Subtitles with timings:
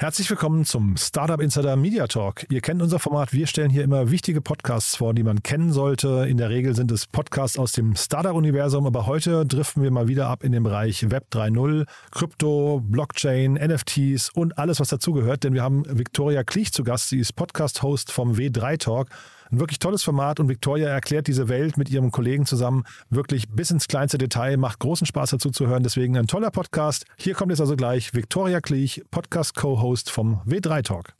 [0.00, 2.46] Herzlich willkommen zum Startup Insider Media Talk.
[2.48, 3.34] Ihr kennt unser Format.
[3.34, 6.26] Wir stellen hier immer wichtige Podcasts vor, die man kennen sollte.
[6.26, 10.28] In der Regel sind es Podcasts aus dem Startup-Universum, aber heute driften wir mal wieder
[10.28, 15.44] ab in den Bereich Web 3.0, Krypto, Blockchain, NFTs und alles, was dazugehört.
[15.44, 17.10] Denn wir haben Viktoria Kliech zu Gast.
[17.10, 19.08] Sie ist Podcast-Host vom W3 Talk.
[19.52, 23.72] Ein wirklich tolles Format und Victoria erklärt diese Welt mit ihrem Kollegen zusammen wirklich bis
[23.72, 24.56] ins kleinste Detail.
[24.56, 25.82] Macht großen Spaß dazu zu hören.
[25.82, 27.04] Deswegen ein toller Podcast.
[27.16, 31.14] Hier kommt jetzt also gleich Victoria Kliech, Podcast-Co-Host vom W3 Talk.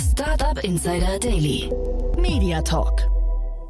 [0.00, 1.70] Startup Insider Daily.
[2.18, 3.02] Media Talk.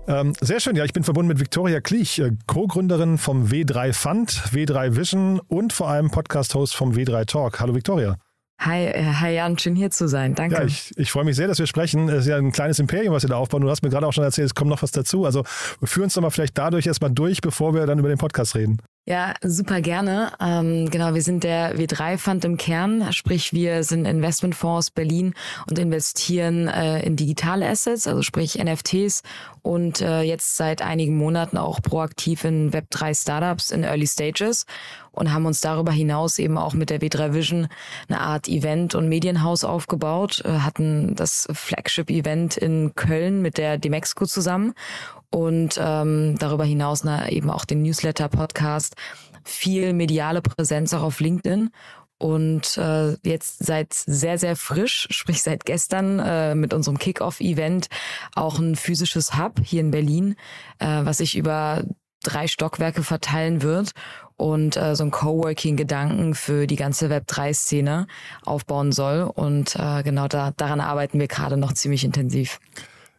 [0.07, 4.31] Ähm, sehr schön, ja, ich bin verbunden mit Victoria Kliech, äh, Co-Gründerin vom W3 Fund,
[4.53, 7.61] W3 Vision und vor allem Podcast-Host vom W3 Talk.
[7.61, 8.17] Hallo Victoria.
[8.61, 10.35] Hi, äh, hi Jan, schön hier zu sein.
[10.35, 10.57] Danke.
[10.57, 12.09] Ja, ich, ich freue mich sehr, dass wir sprechen.
[12.09, 13.63] Es ist ja ein kleines Imperium, was wir da aufbauen.
[13.63, 15.25] Du hast mir gerade auch schon erzählt, es kommt noch was dazu.
[15.25, 18.57] Also führ uns doch mal vielleicht dadurch erstmal durch, bevor wir dann über den Podcast
[18.57, 18.79] reden.
[19.07, 20.33] Ja, super gerne.
[20.39, 25.33] Ähm, genau, wir sind der W3-Fund im Kern, sprich wir sind Investmentfonds Berlin
[25.71, 29.23] und investieren äh, in digitale Assets, also sprich NFTs
[29.69, 34.65] und äh, jetzt seit einigen Monaten auch proaktiv in Web3-Startups in Early Stages
[35.13, 37.69] und haben uns darüber hinaus eben auch mit der W3 Vision
[38.09, 44.25] eine Art Event- und Medienhaus aufgebaut, äh, hatten das Flagship-Event in Köln mit der Demexco
[44.25, 44.73] zusammen
[45.29, 48.97] und ähm, darüber hinaus na, eben auch den Newsletter-Podcast,
[49.45, 51.71] viel mediale Präsenz auch auf LinkedIn
[52.19, 57.89] und äh, jetzt seit sehr, sehr frisch, sprich seit gestern äh, mit unserem Kick-Off-Event
[58.35, 60.35] auch ein physisches Hub hier in Berlin,
[60.81, 61.85] äh, was sich über
[62.23, 63.93] drei Stockwerke verteilen wird
[64.37, 68.07] und äh, so ein Coworking-Gedanken für die ganze Web3-Szene
[68.45, 69.23] aufbauen soll.
[69.23, 72.61] Und äh, genau da, daran arbeiten wir gerade noch ziemlich intensiv.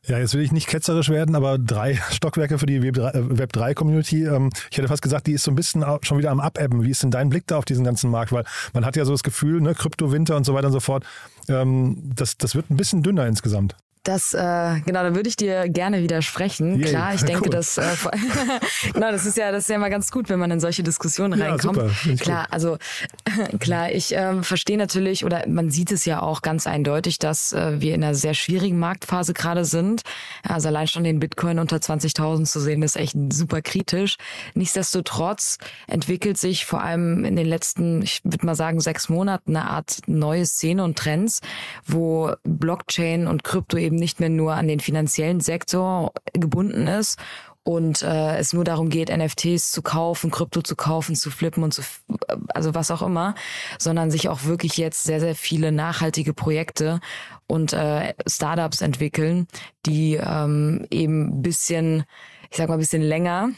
[0.07, 4.25] Ja, jetzt will ich nicht ketzerisch werden, aber drei Stockwerke für die Web3-Community.
[4.25, 6.83] Ähm, ich hätte fast gesagt, die ist so ein bisschen schon wieder am Abebben.
[6.83, 8.31] Wie ist denn dein Blick da auf diesen ganzen Markt?
[8.31, 11.05] Weil man hat ja so das Gefühl, ne, Krypto-Winter und so weiter und so fort,
[11.47, 13.75] ähm, das, das wird ein bisschen dünner insgesamt.
[14.09, 16.79] Das, äh, genau, da würde ich dir gerne widersprechen.
[16.79, 16.89] Yay.
[16.89, 17.51] Klar, ich denke, cool.
[17.51, 17.83] dass, äh,
[18.93, 21.39] genau, das ist ja, das ist ja immer ganz gut, wenn man in solche Diskussionen
[21.39, 21.75] ja, reinkommt.
[21.75, 22.53] Super, klar, gut.
[22.53, 22.77] also
[23.59, 27.79] klar, ich äh, verstehe natürlich oder man sieht es ja auch ganz eindeutig, dass äh,
[27.81, 30.01] wir in einer sehr schwierigen Marktphase gerade sind.
[30.41, 34.15] Also allein schon den Bitcoin unter 20.000 zu sehen, ist echt super kritisch.
[34.55, 39.69] Nichtsdestotrotz entwickelt sich vor allem in den letzten, ich würde mal sagen, sechs Monaten eine
[39.69, 41.41] Art neue Szene und Trends,
[41.85, 47.19] wo Blockchain und Krypto eben nicht mehr nur an den finanziellen Sektor gebunden ist
[47.63, 51.73] und äh, es nur darum geht, NFTs zu kaufen, Krypto zu kaufen, zu flippen und
[51.73, 51.83] zu,
[52.47, 53.35] also was auch immer,
[53.77, 56.99] sondern sich auch wirklich jetzt sehr, sehr viele nachhaltige Projekte
[57.47, 59.47] und äh, Startups entwickeln,
[59.85, 62.05] die ähm, eben bisschen
[62.51, 63.51] ich sag mal, ein bisschen länger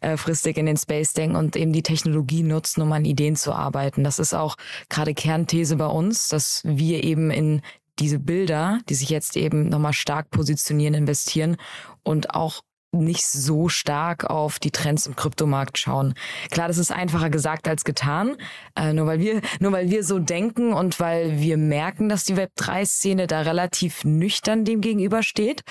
[0.00, 3.52] äh, fristig in den Space denken und eben die Technologie nutzen, um an Ideen zu
[3.52, 4.04] arbeiten.
[4.04, 4.54] Das ist auch
[4.88, 7.62] gerade Kernthese bei uns, dass wir eben in
[7.98, 11.56] diese Bilder, die sich jetzt eben nochmal stark positionieren, investieren
[12.02, 12.60] und auch
[13.02, 16.14] nicht so stark auf die Trends im Kryptomarkt schauen.
[16.50, 18.36] Klar, das ist einfacher gesagt als getan.
[18.76, 22.34] Äh, nur weil wir, nur weil wir so denken und weil wir merken, dass die
[22.34, 25.62] Web3-Szene da relativ nüchtern dem gegenübersteht.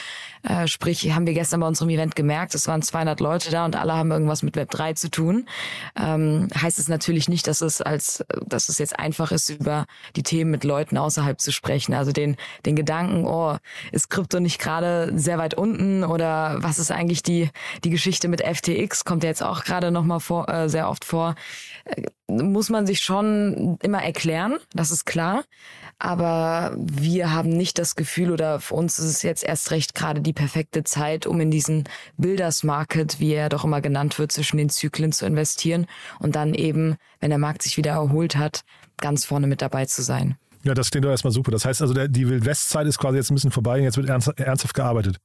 [0.43, 3.75] Äh, sprich, haben wir gestern bei unserem Event gemerkt, es waren 200 Leute da und
[3.75, 5.47] alle haben irgendwas mit Web3 zu tun.
[5.95, 10.23] Ähm, heißt es natürlich nicht, dass es als, dass es jetzt einfach ist, über die
[10.23, 11.93] Themen mit Leuten außerhalb zu sprechen.
[11.93, 13.57] Also den, den Gedanken, oh,
[13.91, 17.49] ist Krypto nicht gerade sehr weit unten oder was ist eigentlich die,
[17.83, 21.35] die Geschichte mit FTX, kommt ja jetzt auch gerade nochmal vor, äh, sehr oft vor,
[21.85, 25.43] äh, muss man sich schon immer erklären, das ist klar.
[25.97, 30.21] Aber wir haben nicht das Gefühl oder für uns ist es jetzt erst recht gerade
[30.21, 31.85] die perfekte Zeit, um in diesen
[32.17, 35.85] Builders Market, wie er doch immer genannt wird, zwischen den Zyklen zu investieren
[36.19, 38.63] und dann eben, wenn der Markt sich wieder erholt hat,
[38.97, 40.37] ganz vorne mit dabei zu sein.
[40.63, 41.51] Ja, das klingt doch erstmal super.
[41.51, 44.09] Das heißt also, der, die Wildwestzeit ist quasi jetzt ein bisschen vorbei und jetzt wird
[44.09, 45.17] ernst, ernsthaft gearbeitet.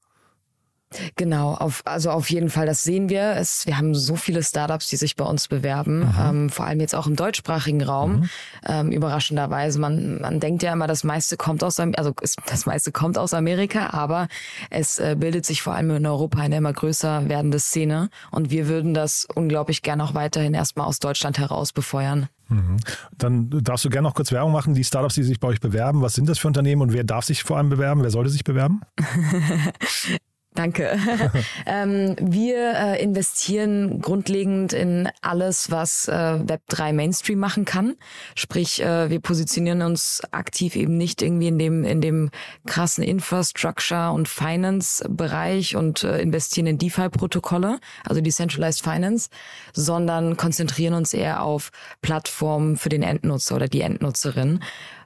[1.14, 3.36] Genau, auf, also auf jeden Fall, das sehen wir.
[3.36, 6.96] Es, wir haben so viele Startups, die sich bei uns bewerben, ähm, vor allem jetzt
[6.96, 8.20] auch im deutschsprachigen Raum.
[8.20, 8.30] Mhm.
[8.66, 12.12] Ähm, überraschenderweise, man, man denkt ja immer, das meiste kommt aus, also
[12.46, 14.26] das meiste kommt aus Amerika, aber
[14.68, 18.66] es äh, bildet sich vor allem in Europa eine immer größer werdende Szene und wir
[18.66, 22.28] würden das unglaublich gern auch weiterhin erstmal aus Deutschland heraus befeuern.
[22.48, 22.78] Mhm.
[23.16, 26.02] Dann darfst du gerne noch kurz Werbung machen, die Startups, die sich bei euch bewerben.
[26.02, 28.02] Was sind das für Unternehmen und wer darf sich vor allem bewerben?
[28.02, 28.80] Wer sollte sich bewerben?
[30.54, 30.98] Danke.
[31.66, 37.94] ähm, wir äh, investieren grundlegend in alles, was äh, Web3 Mainstream machen kann.
[38.34, 42.30] Sprich, äh, wir positionieren uns aktiv eben nicht irgendwie in dem, in dem
[42.66, 49.30] krassen Infrastructure und Finance Bereich und äh, investieren in DeFi-Protokolle, also Decentralized Finance,
[49.72, 51.70] sondern konzentrieren uns eher auf
[52.02, 54.60] Plattformen für den Endnutzer oder die Endnutzerin.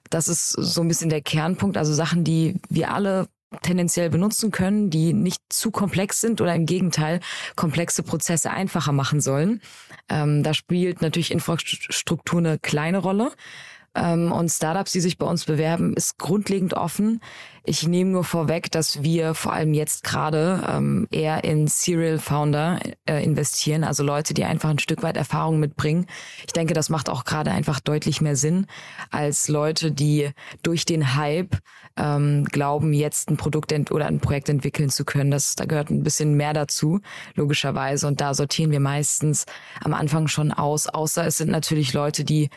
[0.08, 3.28] Das ist so ein bisschen der Kernpunkt, also Sachen, die wir alle
[3.62, 7.20] tendenziell benutzen können, die nicht zu komplex sind oder im Gegenteil
[7.56, 9.60] komplexe Prozesse einfacher machen sollen.
[10.08, 13.32] Ähm, da spielt natürlich Infrastruktur eine kleine Rolle.
[13.94, 17.20] Ähm, und Startups, die sich bei uns bewerben, ist grundlegend offen.
[17.66, 22.78] Ich nehme nur vorweg, dass wir vor allem jetzt gerade ähm, eher in Serial Founder
[23.06, 26.06] äh, investieren, also Leute, die einfach ein Stück weit Erfahrung mitbringen.
[26.46, 28.66] Ich denke, das macht auch gerade einfach deutlich mehr Sinn
[29.10, 30.30] als Leute, die
[30.62, 31.56] durch den Hype
[31.96, 35.30] ähm, glauben, jetzt ein Produkt oder ein Projekt entwickeln zu können.
[35.30, 37.00] Das, da gehört ein bisschen mehr dazu,
[37.34, 38.06] logischerweise.
[38.06, 39.46] Und da sortieren wir meistens
[39.82, 42.50] am Anfang schon aus, außer es sind natürlich Leute, die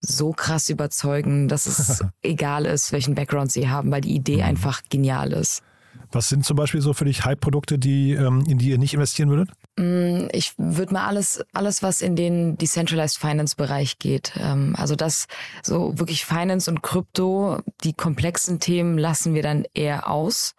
[0.00, 4.42] so krass überzeugen, dass es egal ist, welchen Background sie haben, weil die Idee mhm.
[4.44, 5.62] einfach genial ist.
[6.10, 9.28] Was sind zum Beispiel so für dich Hype-Produkte, die, ähm, in die ihr nicht investieren
[9.28, 9.50] würdet?
[9.76, 14.32] Mm, ich würde mal alles, alles, was in den Decentralized Finance Bereich geht.
[14.38, 15.26] Ähm, also das
[15.62, 20.54] so wirklich Finance und Krypto, die komplexen Themen lassen wir dann eher aus,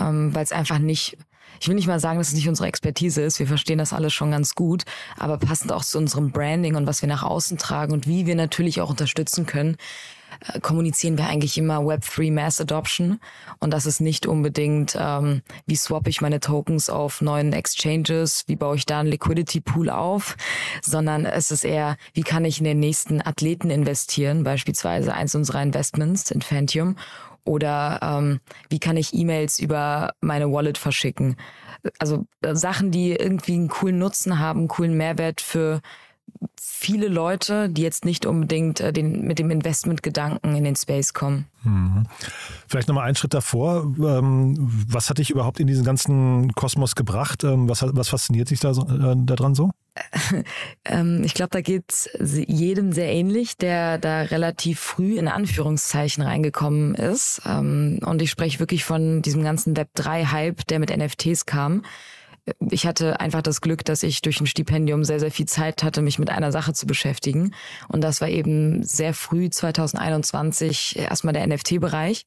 [0.00, 1.18] ähm, weil es einfach nicht
[1.60, 3.38] ich will nicht mal sagen, dass es nicht unsere Expertise ist.
[3.38, 4.84] Wir verstehen das alles schon ganz gut,
[5.18, 8.34] aber passend auch zu unserem Branding und was wir nach außen tragen und wie wir
[8.34, 9.76] natürlich auch unterstützen können,
[10.52, 13.20] äh, kommunizieren wir eigentlich immer Web3 Mass Adoption.
[13.58, 18.56] Und das ist nicht unbedingt, ähm, wie swap ich meine Tokens auf neuen Exchanges, wie
[18.56, 20.36] baue ich da einen Liquidity Pool auf,
[20.82, 25.62] sondern es ist eher, wie kann ich in den nächsten Athleten investieren, beispielsweise eins unserer
[25.62, 26.96] Investments in Fantium
[27.46, 31.36] oder ähm, wie kann ich E-Mails über meine Wallet verschicken.
[31.98, 35.80] Also äh, Sachen, die irgendwie einen coolen Nutzen haben, einen coolen Mehrwert für
[36.86, 41.46] viele Leute, die jetzt nicht unbedingt äh, den, mit dem Investmentgedanken in den Space kommen.
[41.64, 42.06] Mhm.
[42.68, 43.94] Vielleicht nochmal einen Schritt davor.
[43.98, 44.54] Ähm,
[44.88, 47.44] was hat dich überhaupt in diesen ganzen Kosmos gebracht?
[47.44, 49.70] Ähm, was, was fasziniert dich da so, äh, daran so?
[50.84, 56.94] Ähm, ich glaube, da geht's jedem sehr ähnlich, der da relativ früh in Anführungszeichen reingekommen
[56.94, 57.42] ist.
[57.44, 61.82] Und ich spreche wirklich von diesem ganzen Web3-Hype, der mit NFTs kam
[62.70, 66.02] ich hatte einfach das Glück, dass ich durch ein Stipendium sehr, sehr viel Zeit hatte,
[66.02, 67.54] mich mit einer Sache zu beschäftigen.
[67.88, 72.24] Und das war eben sehr früh 2021 erstmal der NFT-Bereich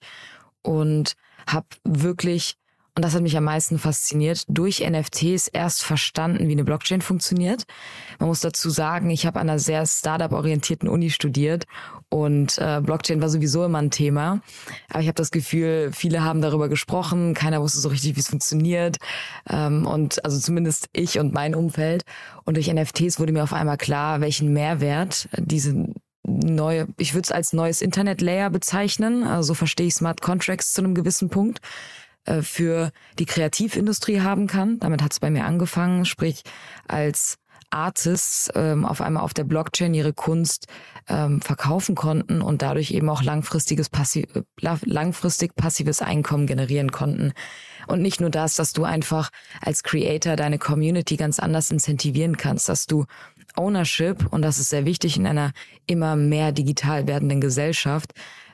[0.62, 1.16] und
[1.48, 2.56] habe wirklich
[2.96, 7.64] und das hat mich am meisten fasziniert, durch NFTs erst verstanden, wie eine Blockchain funktioniert.
[8.20, 11.66] Man muss dazu sagen, ich habe an einer sehr Startup-orientierten Uni studiert
[12.10, 14.42] und äh, Blockchain war sowieso immer ein Thema.
[14.90, 18.30] Aber ich habe das Gefühl, viele haben darüber gesprochen, keiner wusste so richtig, wie es
[18.30, 18.98] funktioniert.
[19.48, 22.04] Ähm, und also zumindest ich und mein Umfeld.
[22.46, 27.32] Und durch NFTs wurde mir auf einmal klar, welchen Mehrwert diese neue, ich würde es
[27.32, 29.24] als neues Internet-Layer bezeichnen.
[29.24, 31.60] Also so verstehe ich Smart Contracts zu einem gewissen Punkt
[32.26, 34.80] äh, für die Kreativindustrie haben kann.
[34.80, 36.42] Damit hat es bei mir angefangen, sprich
[36.88, 37.38] als
[37.72, 40.68] Artists ähm, auf einmal auf der Blockchain ihre Kunst
[41.08, 44.42] ähm, verkaufen konnten und dadurch eben auch langfristiges passi äh,
[44.86, 47.34] langfristig passives Einkommen generieren konnten.
[47.88, 49.30] Und nicht nur das, dass du einfach
[49.62, 53.06] als Creator deine Community ganz anders incentivieren kannst, dass du
[53.56, 55.52] Ownership, und das ist sehr wichtig in einer
[55.88, 58.14] immer mehr digital werdenden Gesellschaft,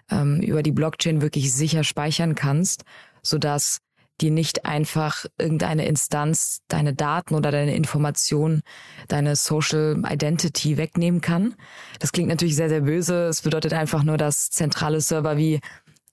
[0.10, 2.84] ähm, über die Blockchain wirklich sicher speichern kannst
[3.26, 3.80] sodass
[4.22, 8.62] dir nicht einfach irgendeine Instanz deine Daten oder deine Informationen,
[9.08, 11.56] deine Social Identity wegnehmen kann.
[12.00, 13.28] Das klingt natürlich sehr, sehr böse.
[13.28, 15.60] Es bedeutet einfach nur, dass zentrale Server wie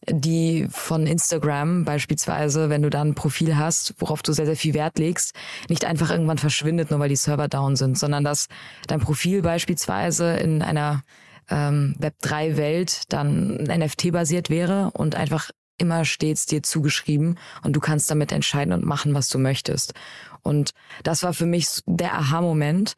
[0.09, 4.75] die von Instagram beispielsweise, wenn du da ein Profil hast, worauf du sehr, sehr viel
[4.75, 5.35] Wert legst,
[5.69, 8.49] nicht einfach irgendwann verschwindet, nur weil die Server down sind, sondern dass
[8.89, 11.03] dein Profil beispielsweise in einer
[11.51, 15.51] ähm, Web3-Welt dann NFT-basiert wäre und einfach
[15.83, 19.95] immer stets dir zugeschrieben und du kannst damit entscheiden und machen, was du möchtest.
[20.43, 20.73] Und
[21.03, 22.95] das war für mich der Aha-Moment.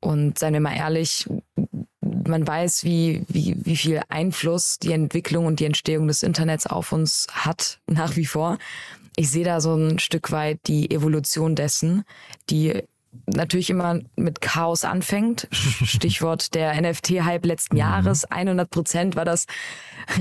[0.00, 1.26] Und seien wir mal ehrlich,
[2.00, 6.92] man weiß, wie, wie, wie viel Einfluss die Entwicklung und die Entstehung des Internets auf
[6.92, 8.58] uns hat, nach wie vor.
[9.16, 12.04] Ich sehe da so ein Stück weit die Evolution dessen,
[12.50, 12.82] die
[13.26, 15.48] natürlich immer mit Chaos anfängt.
[15.52, 17.80] Stichwort der NFT-Hype letzten mhm.
[17.80, 18.24] Jahres.
[18.24, 19.46] 100 Prozent war das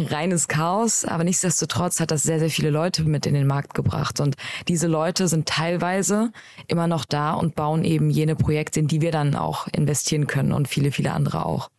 [0.09, 1.05] reines Chaos.
[1.05, 4.19] Aber nichtsdestotrotz hat das sehr, sehr viele Leute mit in den Markt gebracht.
[4.19, 4.35] Und
[4.67, 6.31] diese Leute sind teilweise
[6.67, 10.51] immer noch da und bauen eben jene Projekte, in die wir dann auch investieren können
[10.51, 11.69] und viele, viele andere auch.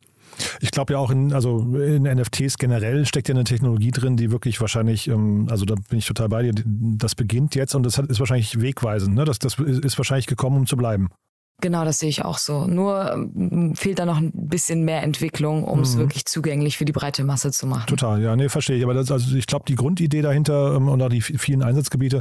[0.60, 4.30] Ich glaube ja auch in, also in NFTs generell steckt ja eine Technologie drin, die
[4.30, 7.98] wirklich wahrscheinlich, ähm, also da bin ich total bei dir, das beginnt jetzt und das
[7.98, 9.14] ist wahrscheinlich wegweisend.
[9.14, 9.24] Ne?
[9.24, 11.08] Das, das ist wahrscheinlich gekommen, um zu bleiben.
[11.62, 12.66] Genau, das sehe ich auch so.
[12.66, 16.00] Nur ähm, fehlt da noch ein bisschen mehr Entwicklung, um es mhm.
[16.00, 17.86] wirklich zugänglich für die breite Masse zu machen.
[17.86, 18.84] Total, ja, nee, verstehe ich.
[18.84, 22.20] Aber das, also ich glaube, die Grundidee dahinter ähm, und auch die vielen Einsatzgebiete,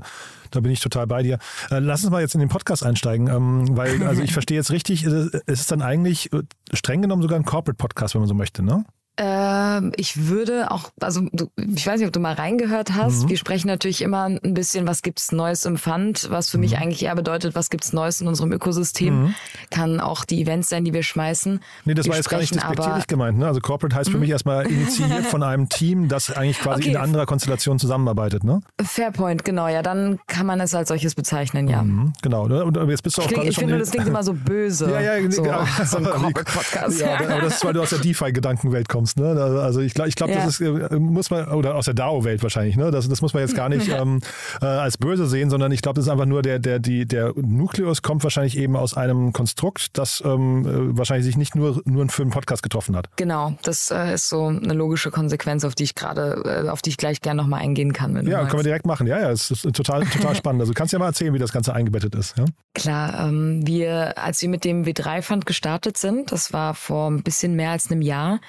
[0.51, 1.38] da bin ich total bei dir.
[1.70, 4.72] Äh, lass uns mal jetzt in den Podcast einsteigen, ähm, weil, also ich verstehe jetzt
[4.72, 8.63] richtig, es ist dann eigentlich äh, streng genommen sogar ein Corporate-Podcast, wenn man so möchte,
[8.63, 8.86] ne?
[9.17, 13.24] Ähm, ich würde auch, also du, ich weiß nicht, ob du mal reingehört hast.
[13.24, 13.29] Mhm.
[13.29, 16.62] Wir sprechen natürlich immer ein bisschen, was gibt's Neues im Fund, was für mhm.
[16.62, 19.24] mich eigentlich eher bedeutet, was gibt's Neues in unserem Ökosystem.
[19.24, 19.36] Mhm.
[19.69, 21.62] Kann auch die Events sein, die wir schmeißen.
[21.86, 23.38] Nee, das wir war jetzt gar nicht despektierlich gemeint.
[23.38, 23.48] Ne?
[23.48, 24.22] Also Corporate heißt für mhm.
[24.22, 26.91] mich erstmal initiiert von einem Team, das eigentlich quasi okay.
[26.91, 28.43] in anderer Konstellation zusammenarbeitet.
[28.43, 28.60] Ne?
[28.84, 29.69] Fairpoint, genau.
[29.69, 31.84] Ja, dann kann man es als solches bezeichnen, ja.
[31.84, 32.48] Mhm, genau.
[32.48, 32.65] Ne?
[32.65, 34.91] Und jetzt bist du auch ich, ich finde, das klingt immer so böse.
[34.91, 35.65] ja, ja, so, ja.
[35.86, 37.00] so ein Corporate-Podcast.
[37.00, 39.19] Ja, aber das ist, weil du aus der DeFi-Gedankenwelt kommst kommst.
[39.19, 39.62] Ne?
[39.62, 40.38] Also ich glaube, ich glaub, ja.
[40.38, 42.91] das ist, äh, muss man, oder aus der DAO-Welt wahrscheinlich, ne?
[42.91, 44.21] Das, das muss man jetzt gar nicht ähm,
[44.62, 47.33] äh, als böse sehen, sondern ich glaube, das ist einfach nur der, der, die, der
[47.35, 52.07] Nukleus kommt wahrscheinlich eben aus einem Konstrukt, das ähm, äh, wahrscheinlich sich nicht nur, nur
[52.09, 53.09] für einen Podcast getroffen hat.
[53.17, 56.89] Genau, das äh, ist so eine logische Konsequenz, auf die ich gerade, äh, auf die
[56.89, 58.15] ich gleich gerne nochmal eingehen kann.
[58.27, 59.07] ja, können wir direkt machen.
[59.07, 60.62] Ja, ja, es ist total, total spannend.
[60.62, 62.38] Also kannst du ja mal erzählen, wie das Ganze eingebettet ist.
[62.38, 62.45] Ja?
[62.74, 67.55] Klar, ähm, wir, als wir mit dem W3-Fund gestartet sind, das war vor ein bisschen
[67.55, 68.39] mehr als einem Jahr,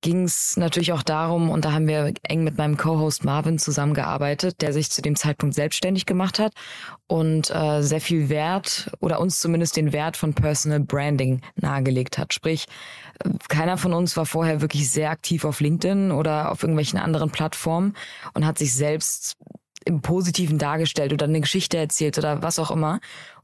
[0.00, 4.60] ging es natürlich auch darum, und da haben wir eng mit meinem Co-Host Marvin zusammengearbeitet,
[4.60, 6.52] der sich zu dem Zeitpunkt selbstständig gemacht hat
[7.08, 12.32] und äh, sehr viel Wert oder uns zumindest den Wert von Personal Branding nahegelegt hat.
[12.32, 12.66] Sprich,
[13.48, 17.94] keiner von uns war vorher wirklich sehr aktiv auf LinkedIn oder auf irgendwelchen anderen Plattformen
[18.34, 19.36] und hat sich selbst
[19.84, 23.00] im Positiven dargestellt oder eine Geschichte erzählt oder was auch immer.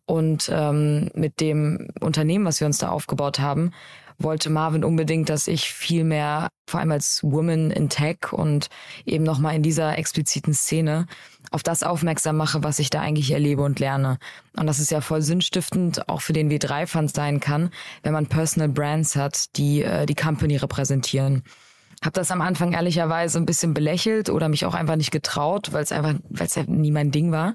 [0.07, 3.73] Und ähm, mit dem Unternehmen, was wir uns da aufgebaut haben,
[4.19, 8.69] wollte Marvin unbedingt, dass ich viel mehr, vor allem als Woman in Tech und
[9.05, 11.07] eben nochmal in dieser expliziten Szene,
[11.51, 14.19] auf das aufmerksam mache, was ich da eigentlich erlebe und lerne.
[14.57, 17.71] Und das ist ja voll sinnstiftend auch für den W3-Fund sein kann,
[18.03, 21.43] wenn man Personal Brands hat, die äh, die Company repräsentieren.
[22.03, 25.83] Hab das am Anfang ehrlicherweise ein bisschen belächelt oder mich auch einfach nicht getraut, weil
[25.83, 27.55] es einfach, weil es ja nie mein Ding war.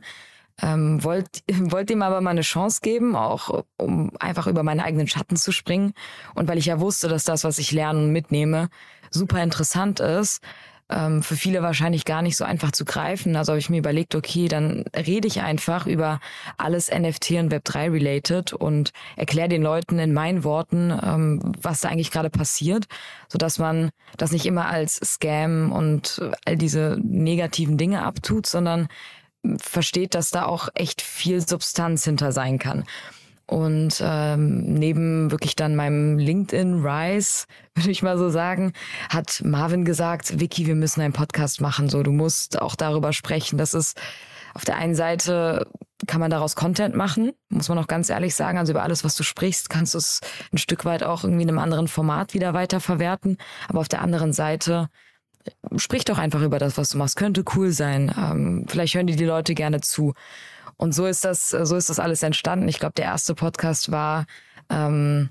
[0.61, 5.07] Ähm, wollte wollt ihm aber mal eine Chance geben, auch um einfach über meine eigenen
[5.07, 5.93] Schatten zu springen.
[6.35, 8.69] Und weil ich ja wusste, dass das, was ich lerne und mitnehme,
[9.11, 10.41] super interessant ist,
[10.89, 13.35] ähm, für viele wahrscheinlich gar nicht so einfach zu greifen.
[13.35, 16.19] Also habe ich mir überlegt, okay, dann rede ich einfach über
[16.57, 21.89] alles NFT und Web3 related und erkläre den Leuten in meinen Worten, ähm, was da
[21.89, 22.85] eigentlich gerade passiert,
[23.27, 28.87] sodass man das nicht immer als Scam und all diese negativen Dinge abtut, sondern
[29.57, 32.83] versteht, dass da auch echt viel Substanz hinter sein kann.
[33.45, 38.73] Und ähm, neben wirklich dann meinem LinkedIn Rise, würde ich mal so sagen,
[39.09, 41.89] hat Marvin gesagt, Vicky, wir müssen einen Podcast machen.
[41.89, 43.57] So, du musst auch darüber sprechen.
[43.57, 43.99] Das ist
[44.53, 45.65] auf der einen Seite
[46.07, 48.57] kann man daraus Content machen, muss man auch ganz ehrlich sagen.
[48.57, 50.21] Also über alles, was du sprichst, kannst du es
[50.53, 53.37] ein Stück weit auch irgendwie in einem anderen Format wieder weiter verwerten.
[53.67, 54.89] Aber auf der anderen Seite
[55.77, 57.15] sprich doch einfach über das, was du machst.
[57.15, 58.13] Könnte cool sein.
[58.17, 60.13] Ähm, vielleicht hören dir die Leute gerne zu.
[60.77, 62.67] Und so ist das, so ist das alles entstanden.
[62.67, 64.25] Ich glaube, der erste Podcast war,
[64.69, 65.29] ähm,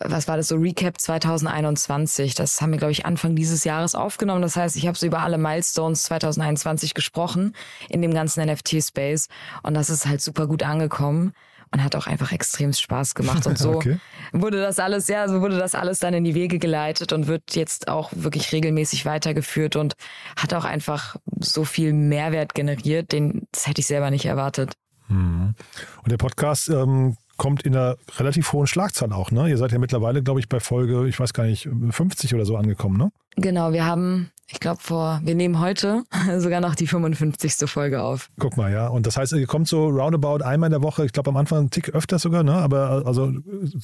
[0.00, 2.34] was war das so Recap 2021.
[2.34, 4.42] Das haben wir, glaube ich, Anfang dieses Jahres aufgenommen.
[4.42, 7.54] Das heißt, ich habe so über alle Milestones 2021 gesprochen
[7.88, 9.28] in dem ganzen NFT-Space.
[9.62, 11.32] Und das ist halt super gut angekommen
[11.74, 13.46] und hat auch einfach extrem Spaß gemacht.
[13.46, 13.98] Und so okay.
[14.32, 17.54] wurde das alles, ja, so wurde das alles dann in die Wege geleitet und wird
[17.54, 19.94] jetzt auch wirklich regelmäßig weitergeführt und
[20.36, 24.74] hat auch einfach so viel Mehrwert generiert, den das hätte ich selber nicht erwartet.
[25.08, 25.54] Mhm.
[26.02, 29.48] Und der Podcast ähm, kommt in einer relativ hohen Schlagzahl auch, ne?
[29.48, 32.56] Ihr seid ja mittlerweile, glaube ich, bei Folge, ich weiß gar nicht, 50 oder so
[32.56, 33.10] angekommen, ne?
[33.36, 36.04] Genau, wir haben, ich glaube, vor, wir nehmen heute
[36.38, 37.68] sogar noch die 55.
[37.70, 38.28] Folge auf.
[38.38, 38.88] Guck mal, ja.
[38.88, 41.64] Und das heißt, ihr kommt so roundabout einmal in der Woche, ich glaube am Anfang
[41.64, 42.54] ein Tick öfter sogar, ne?
[42.54, 43.32] Aber also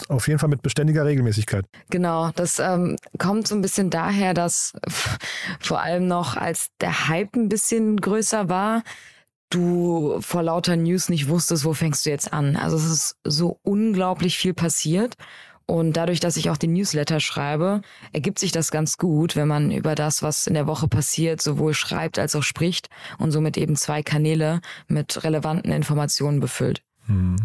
[0.09, 1.65] auf jeden Fall mit beständiger Regelmäßigkeit.
[1.91, 4.73] Genau, das ähm, kommt so ein bisschen daher, dass
[5.61, 8.83] vor allem noch, als der Hype ein bisschen größer war,
[9.51, 12.57] du vor lauter News nicht wusstest, wo fängst du jetzt an.
[12.57, 15.15] Also es ist so unglaublich viel passiert.
[15.71, 19.71] Und dadurch, dass ich auch den Newsletter schreibe, ergibt sich das ganz gut, wenn man
[19.71, 23.77] über das, was in der Woche passiert, sowohl schreibt als auch spricht und somit eben
[23.77, 26.83] zwei Kanäle mit relevanten Informationen befüllt.
[27.07, 27.37] Hm.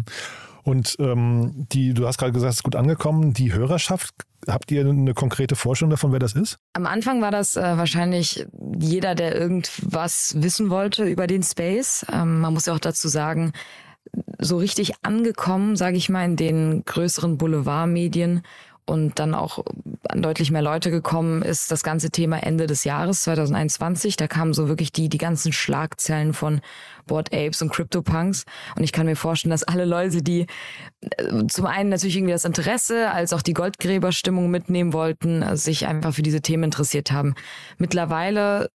[0.64, 3.32] Und ähm, die, du hast gerade gesagt, es ist gut angekommen.
[3.32, 4.12] Die Hörerschaft,
[4.48, 6.58] habt ihr eine konkrete Vorstellung davon, wer das ist?
[6.72, 8.44] Am Anfang war das äh, wahrscheinlich
[8.76, 12.04] jeder, der irgendwas wissen wollte über den Space.
[12.12, 13.52] Ähm, man muss ja auch dazu sagen,
[14.38, 18.42] so richtig angekommen, sage ich mal, in den größeren Boulevardmedien
[18.86, 19.64] und dann auch
[20.08, 24.16] an deutlich mehr Leute gekommen ist das ganze Thema Ende des Jahres 2021.
[24.16, 26.60] Da kamen so wirklich die, die ganzen Schlagzeilen von
[27.06, 28.44] Board Apes und CryptoPunks.
[28.76, 30.46] Und ich kann mir vorstellen, dass alle Leute, die
[31.00, 36.14] äh, zum einen natürlich irgendwie das Interesse als auch die Goldgräberstimmung mitnehmen wollten, sich einfach
[36.14, 37.34] für diese Themen interessiert haben.
[37.78, 38.70] Mittlerweile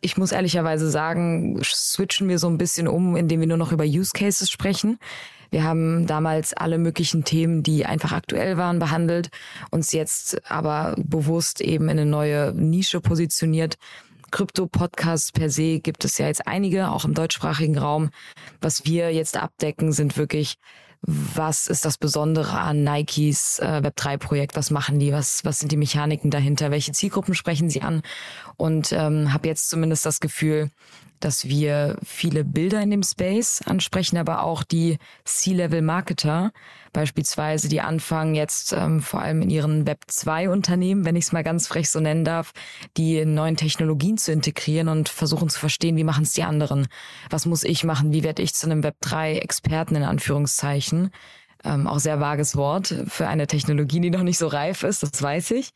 [0.00, 3.84] ich muss ehrlicherweise sagen, switchen wir so ein bisschen um, indem wir nur noch über
[3.84, 4.98] Use Cases sprechen.
[5.50, 9.30] Wir haben damals alle möglichen Themen, die einfach aktuell waren, behandelt,
[9.70, 13.76] uns jetzt aber bewusst eben in eine neue Nische positioniert.
[14.30, 18.10] Krypto-Podcasts per se gibt es ja jetzt einige, auch im deutschsprachigen Raum.
[18.60, 20.56] Was wir jetzt abdecken, sind wirklich
[21.02, 24.56] was ist das Besondere an Nikes äh, Web3-Projekt?
[24.56, 25.12] Was machen die?
[25.12, 26.70] Was, was sind die Mechaniken dahinter?
[26.70, 28.02] Welche Zielgruppen sprechen sie an?
[28.56, 30.70] Und ähm, habe jetzt zumindest das Gefühl,
[31.20, 36.52] dass wir viele Bilder in dem Space ansprechen, aber auch die C-Level-Marketer,
[36.92, 41.66] beispielsweise, die anfangen jetzt ähm, vor allem in ihren Web2-Unternehmen, wenn ich es mal ganz
[41.66, 42.52] frech so nennen darf,
[42.96, 46.88] die neuen Technologien zu integrieren und versuchen zu verstehen, wie machen es die anderen?
[47.30, 48.12] Was muss ich machen?
[48.12, 51.10] Wie werde ich zu einem Web3-Experten in Anführungszeichen?
[51.62, 55.22] Ähm, auch sehr vages Wort für eine Technologie, die noch nicht so reif ist, das
[55.22, 55.72] weiß ich.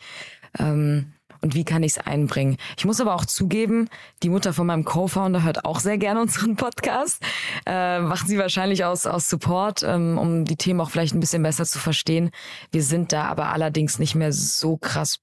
[0.59, 1.13] Ähm,
[1.45, 2.57] und wie kann ich es einbringen.
[2.79, 3.91] Ich muss aber auch zugeben,
[4.23, 7.23] die Mutter von meinem Co-Founder hört auch sehr gerne unseren Podcast.
[7.67, 11.43] Äh, macht sie wahrscheinlich aus, aus Support, ähm, um die Themen auch vielleicht ein bisschen
[11.43, 12.31] besser zu verstehen.
[12.73, 15.19] Wir sind da aber allerdings nicht mehr so krass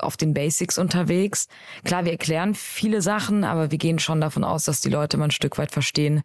[0.00, 1.46] auf den Basics unterwegs.
[1.84, 5.26] Klar, wir erklären viele Sachen, aber wir gehen schon davon aus, dass die Leute mal
[5.26, 6.22] ein Stück weit verstehen,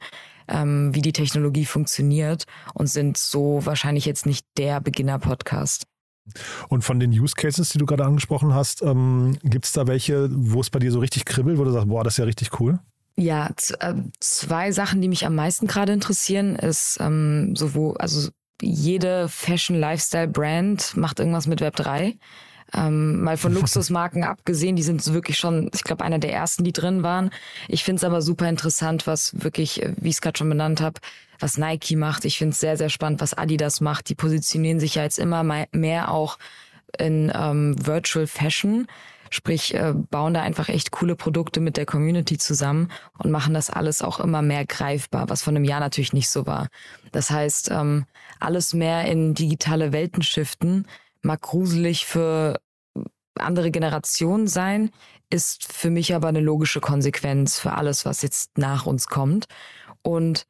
[0.48, 5.88] ähm, wie die Technologie funktioniert und sind so wahrscheinlich jetzt nicht der Beginner-Podcast.
[6.70, 10.30] Und von den Use Cases, die du gerade angesprochen hast, ähm, gibt es da welche,
[10.32, 12.60] wo es bei dir so richtig kribbelt, wo du sagst, boah, das ist ja richtig
[12.60, 12.80] cool?
[13.18, 18.30] Ja, äh, zwei Sachen, die mich am meisten gerade interessieren, ist ähm, sowohl, also
[18.62, 22.18] jede Fashion-Lifestyle-Brand macht irgendwas mit Web 3.
[22.74, 26.74] Ähm, mal von Luxusmarken abgesehen, die sind wirklich schon, ich glaube, einer der ersten, die
[26.74, 27.30] drin waren.
[27.68, 30.82] Ich finde es aber super interessant, was wirklich, äh, wie ich es gerade schon benannt
[30.82, 31.00] habe,
[31.40, 32.26] was Nike macht.
[32.26, 34.10] Ich finde es sehr, sehr spannend, was Adidas macht.
[34.10, 36.38] Die positionieren sich ja jetzt immer mehr auch
[36.98, 38.88] in ähm, Virtual Fashion.
[39.32, 43.70] Sprich, äh, bauen da einfach echt coole Produkte mit der Community zusammen und machen das
[43.70, 46.68] alles auch immer mehr greifbar, was von einem Jahr natürlich nicht so war.
[47.12, 48.06] Das heißt, ähm,
[48.40, 50.88] alles mehr in digitale Welten shiften,
[51.22, 52.60] mag gruselig für
[53.38, 54.92] andere Generationen sein,
[55.30, 59.46] ist für mich aber eine logische Konsequenz für alles, was jetzt nach uns kommt.
[60.02, 60.46] Und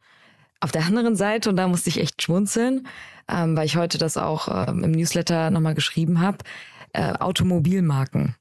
[0.65, 2.87] auf der anderen Seite, und da musste ich echt schmunzeln,
[3.31, 6.39] ähm, weil ich heute das auch ähm, im Newsletter nochmal geschrieben habe,
[6.93, 8.35] äh, Automobilmarken.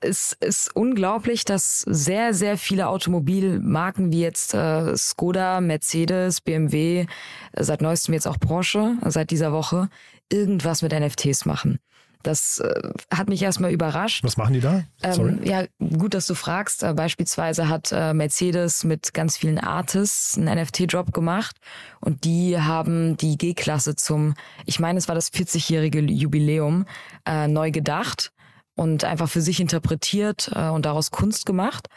[0.00, 7.04] Es ist unglaublich, dass sehr, sehr viele Automobilmarken wie jetzt äh, Skoda, Mercedes, BMW,
[7.52, 9.90] äh, seit neuestem jetzt auch Porsche, seit dieser Woche,
[10.32, 11.80] irgendwas mit NFTs machen.
[12.22, 14.24] Das äh, hat mich erstmal überrascht.
[14.24, 14.84] Was machen die da?
[15.02, 16.82] Ähm, ja, gut, dass du fragst.
[16.82, 21.56] Äh, beispielsweise hat äh, Mercedes mit ganz vielen Artists einen NFT-Drop gemacht
[22.00, 24.34] und die haben die G-Klasse zum,
[24.66, 26.86] ich meine, es war das 40-jährige Jubiläum,
[27.24, 28.32] äh, neu gedacht
[28.74, 31.88] und einfach für sich interpretiert äh, und daraus Kunst gemacht.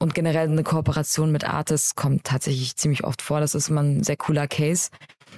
[0.00, 3.40] Und generell eine Kooperation mit Artists kommt tatsächlich ziemlich oft vor.
[3.40, 4.90] Das ist immer ein sehr cooler Case.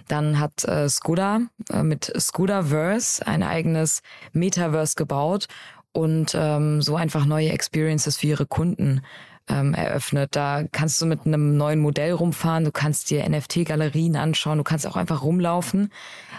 [0.09, 5.47] Dann hat äh, Skoda äh, mit Skodaverse ein eigenes Metaverse gebaut
[5.93, 9.03] und ähm, so einfach neue Experiences für ihre Kunden
[9.49, 10.37] ähm, eröffnet.
[10.37, 14.87] Da kannst du mit einem neuen Modell rumfahren, du kannst dir NFT-Galerien anschauen, du kannst
[14.87, 15.93] auch einfach rumlaufen.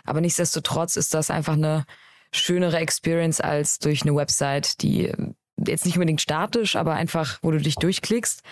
[0.06, 1.86] Aber nichtsdestotrotz ist das einfach eine
[2.32, 5.12] schönere Experience als durch eine Website, die
[5.66, 8.44] jetzt nicht unbedingt statisch, aber einfach, wo du dich durchklickst,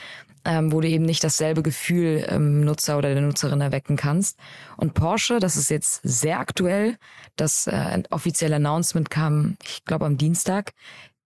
[0.46, 4.40] ähm, wo du eben nicht dasselbe Gefühl im Nutzer oder der Nutzerin erwecken kannst.
[4.78, 6.98] Und Porsche, das ist jetzt sehr aktuell,
[7.36, 10.72] das äh, offizielle Announcement kam, ich glaube, am Dienstag.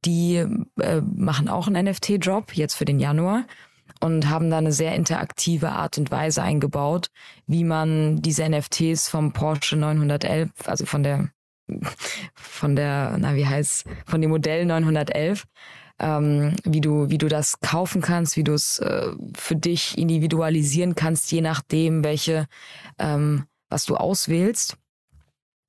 [0.06, 0.38] Die
[0.80, 3.44] äh, machen auch einen NFT-Drop jetzt für den Januar
[4.00, 7.08] und haben da eine sehr interaktive Art und Weise eingebaut,
[7.48, 11.30] wie man diese NFTs vom Porsche 911, also von der
[12.36, 15.46] von der, na wie heißt, von dem Modell 911,
[16.00, 20.96] ähm, wie du, wie du das kaufen kannst, wie du es äh, für dich individualisieren
[20.96, 22.48] kannst, je nachdem, welche,
[22.98, 24.78] ähm, was du auswählst.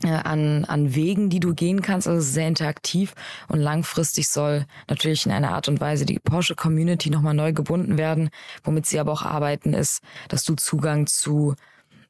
[0.03, 2.09] Äh, an, an Wegen, die du gehen kannst.
[2.09, 3.13] Also sehr interaktiv
[3.49, 7.99] und langfristig soll natürlich in einer Art und Weise die Porsche Community nochmal neu gebunden
[7.99, 8.31] werden.
[8.65, 11.55] Womit sie aber auch arbeiten, ist, dass du Zugang zu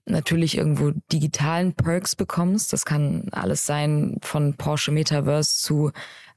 [0.04, 2.72] natürlich irgendwo digitalen Perks bekommst.
[2.72, 5.90] Das kann alles sein von Porsche Metaverse zu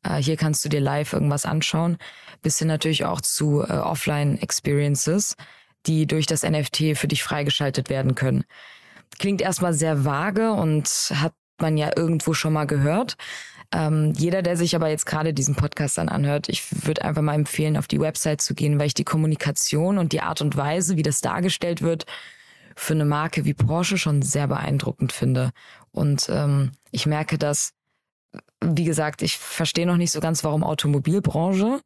[0.04, 1.98] äh, hier kannst du dir live irgendwas anschauen,
[2.42, 5.36] bis hin natürlich auch zu äh, Offline-Experiences,
[5.86, 8.44] die durch das NFT für dich freigeschaltet werden können.
[9.20, 13.16] Klingt erstmal sehr vage und hat man ja irgendwo schon mal gehört.
[13.72, 17.34] Ähm, jeder, der sich aber jetzt gerade diesen Podcast dann anhört, ich würde einfach mal
[17.34, 20.96] empfehlen, auf die Website zu gehen, weil ich die Kommunikation und die Art und Weise,
[20.96, 22.06] wie das dargestellt wird,
[22.76, 25.52] für eine Marke wie Porsche schon sehr beeindruckend finde.
[25.92, 27.74] Und ähm, ich merke, dass,
[28.64, 31.82] wie gesagt, ich verstehe noch nicht so ganz, warum Automobilbranche.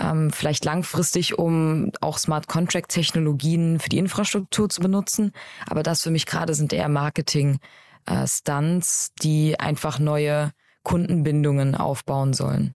[0.00, 5.32] Ähm, vielleicht langfristig, um auch Smart Contract Technologien für die Infrastruktur zu benutzen.
[5.66, 7.58] Aber das für mich gerade sind eher Marketing
[8.06, 12.74] äh, Stunts, die einfach neue Kundenbindungen aufbauen sollen.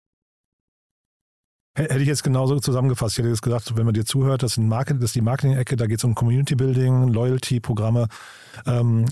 [1.77, 3.15] Hätte ich jetzt genauso zusammengefasst.
[3.15, 5.75] Ich hätte jetzt gesagt, wenn man dir zuhört, das, sind Market, das ist die Marketing-Ecke,
[5.75, 8.07] da geht es um Community Building, Loyalty-Programme.
[8.65, 9.03] Ähm,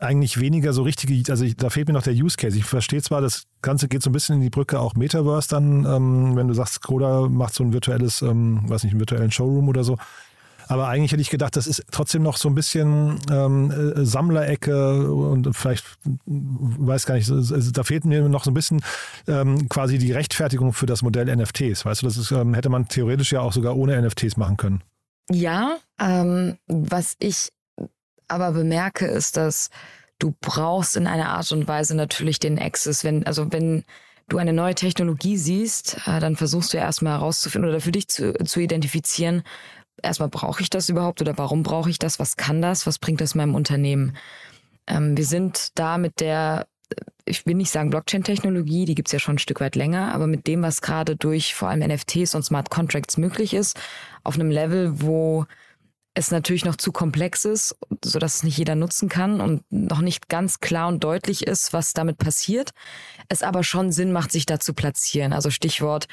[0.00, 2.58] eigentlich weniger so richtige, also ich, da fehlt mir noch der Use Case.
[2.58, 5.84] Ich verstehe zwar, das Ganze geht so ein bisschen in die Brücke auch Metaverse dann,
[5.84, 9.68] ähm, wenn du sagst, Skoda macht so ein virtuelles, ähm, weiß nicht, einen virtuellen Showroom
[9.68, 9.96] oder so.
[10.70, 15.12] Aber eigentlich hätte ich gedacht, das ist trotzdem noch so ein bisschen ähm, äh, Sammlerecke
[15.12, 15.84] und vielleicht,
[16.26, 18.80] weiß gar nicht, da fehlt mir noch so ein bisschen
[19.26, 21.84] ähm, quasi die Rechtfertigung für das Modell NFTs.
[21.84, 24.80] Weißt du, das ist, ähm, hätte man theoretisch ja auch sogar ohne NFTs machen können.
[25.28, 27.48] Ja, ähm, was ich
[28.28, 29.70] aber bemerke, ist, dass
[30.20, 33.82] du brauchst in einer Art und Weise natürlich den Access, wenn, also wenn
[34.28, 38.34] du eine neue Technologie siehst, äh, dann versuchst du erstmal herauszufinden oder für dich zu,
[38.44, 39.42] zu identifizieren,
[40.02, 42.18] erstmal brauche ich das überhaupt oder warum brauche ich das?
[42.18, 42.86] Was kann das?
[42.86, 44.16] Was bringt das meinem Unternehmen?
[44.86, 46.66] Ähm, wir sind da mit der,
[47.24, 50.46] ich will nicht sagen Blockchain-Technologie, die gibt's ja schon ein Stück weit länger, aber mit
[50.46, 53.78] dem, was gerade durch vor allem NFTs und Smart Contracts möglich ist,
[54.24, 55.46] auf einem Level, wo
[56.14, 60.28] es natürlich noch zu komplex ist, sodass es nicht jeder nutzen kann und noch nicht
[60.28, 62.70] ganz klar und deutlich ist, was damit passiert.
[63.28, 65.32] Es aber schon Sinn macht, sich da zu platzieren.
[65.32, 66.08] Also Stichwort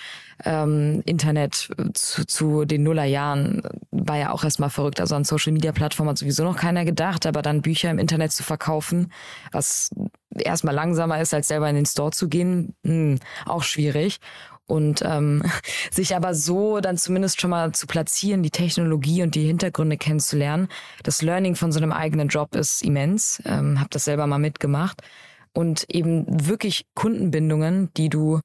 [0.46, 5.02] ähm, Internet zu, zu den Nullerjahren war ja auch erstmal verrückt.
[5.02, 8.32] Also an Social Media Plattformen hat sowieso noch keiner gedacht, aber dann Bücher im Internet
[8.32, 9.12] zu verkaufen,
[9.52, 9.90] was
[10.30, 14.20] erstmal langsamer ist, als selber in den Store zu gehen, hm, auch schwierig
[14.68, 15.44] und ähm,
[15.92, 20.68] sich aber so dann zumindest schon mal zu platzieren, die Technologie und die Hintergründe kennenzulernen.
[21.04, 23.42] Das Learning von so einem eigenen Job ist immens.
[23.46, 25.02] Ähm, hab das selber mal mitgemacht
[25.54, 28.42] und eben wirklich Kundenbindungen, die du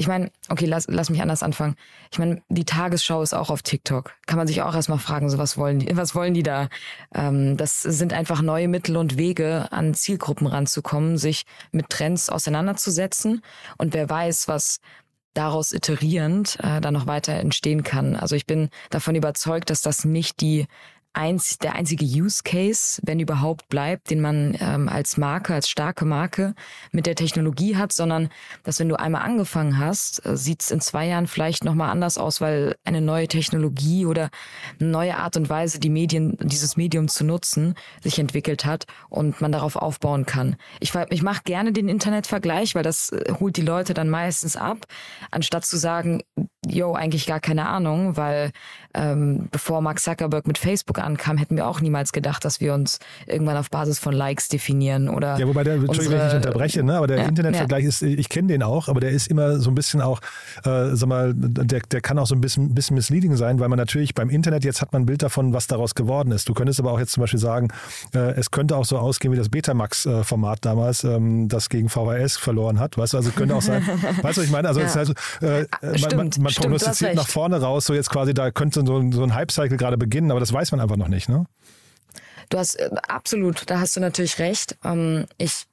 [0.00, 1.74] ich meine, okay, lass, lass mich anders anfangen.
[2.10, 4.14] Ich meine, die Tagesschau ist auch auf TikTok.
[4.26, 6.70] Kann man sich auch erstmal fragen, so was wollen die, was wollen die da?
[7.14, 13.42] Ähm, das sind einfach neue Mittel und Wege, an Zielgruppen ranzukommen, sich mit Trends auseinanderzusetzen.
[13.76, 14.78] Und wer weiß, was
[15.34, 18.16] daraus iterierend äh, dann noch weiter entstehen kann.
[18.16, 20.66] Also ich bin davon überzeugt, dass das nicht die
[21.12, 26.04] einz der einzige Use Case, wenn überhaupt bleibt, den man ähm, als Marke, als starke
[26.04, 26.54] Marke
[26.92, 28.28] mit der Technologie hat, sondern
[28.62, 32.16] dass wenn du einmal angefangen hast, äh, sieht es in zwei Jahren vielleicht nochmal anders
[32.16, 34.30] aus, weil eine neue Technologie oder
[34.78, 39.40] eine neue Art und Weise, die Medien, dieses Medium zu nutzen, sich entwickelt hat und
[39.40, 40.56] man darauf aufbauen kann.
[40.78, 44.86] Ich, ich mache gerne den Internetvergleich, weil das äh, holt die Leute dann meistens ab,
[45.30, 46.22] anstatt zu sagen,
[46.66, 48.52] yo, eigentlich gar keine Ahnung, weil
[48.92, 52.98] ähm, bevor Mark Zuckerberg mit Facebook ankam, hätten wir auch niemals gedacht, dass wir uns
[53.26, 55.38] irgendwann auf Basis von Likes definieren oder.
[55.38, 56.96] Ja, wobei der, Entschuldigung, wenn ich unterbreche, ne?
[56.96, 57.88] aber der ja, Internetvergleich ja.
[57.88, 60.20] ist, ich kenne den auch, aber der ist immer so ein bisschen auch,
[60.64, 63.78] äh, sag mal, der, der kann auch so ein bisschen, bisschen misleading sein, weil man
[63.78, 66.48] natürlich beim Internet, jetzt hat man ein Bild davon, was daraus geworden ist.
[66.48, 67.68] Du könntest aber auch jetzt zum Beispiel sagen,
[68.14, 72.80] äh, es könnte auch so ausgehen wie das Betamax-Format damals, ähm, das gegen VHS verloren
[72.80, 72.98] hat.
[72.98, 73.86] Weißt du, also könnte auch sein,
[74.22, 74.68] weißt du, was ich meine?
[74.68, 74.86] Also, ja.
[74.86, 75.66] es heißt, äh,
[76.16, 79.34] man, man, man prognostiziert nach vorne raus, so jetzt quasi, da könnte so, so ein
[79.34, 81.46] Hype-Cycle gerade beginnen, aber das weiß man einfach noch nicht, ne?
[82.48, 84.76] Du hast äh, absolut, da hast du natürlich recht.
[84.84, 85.66] Ähm, ich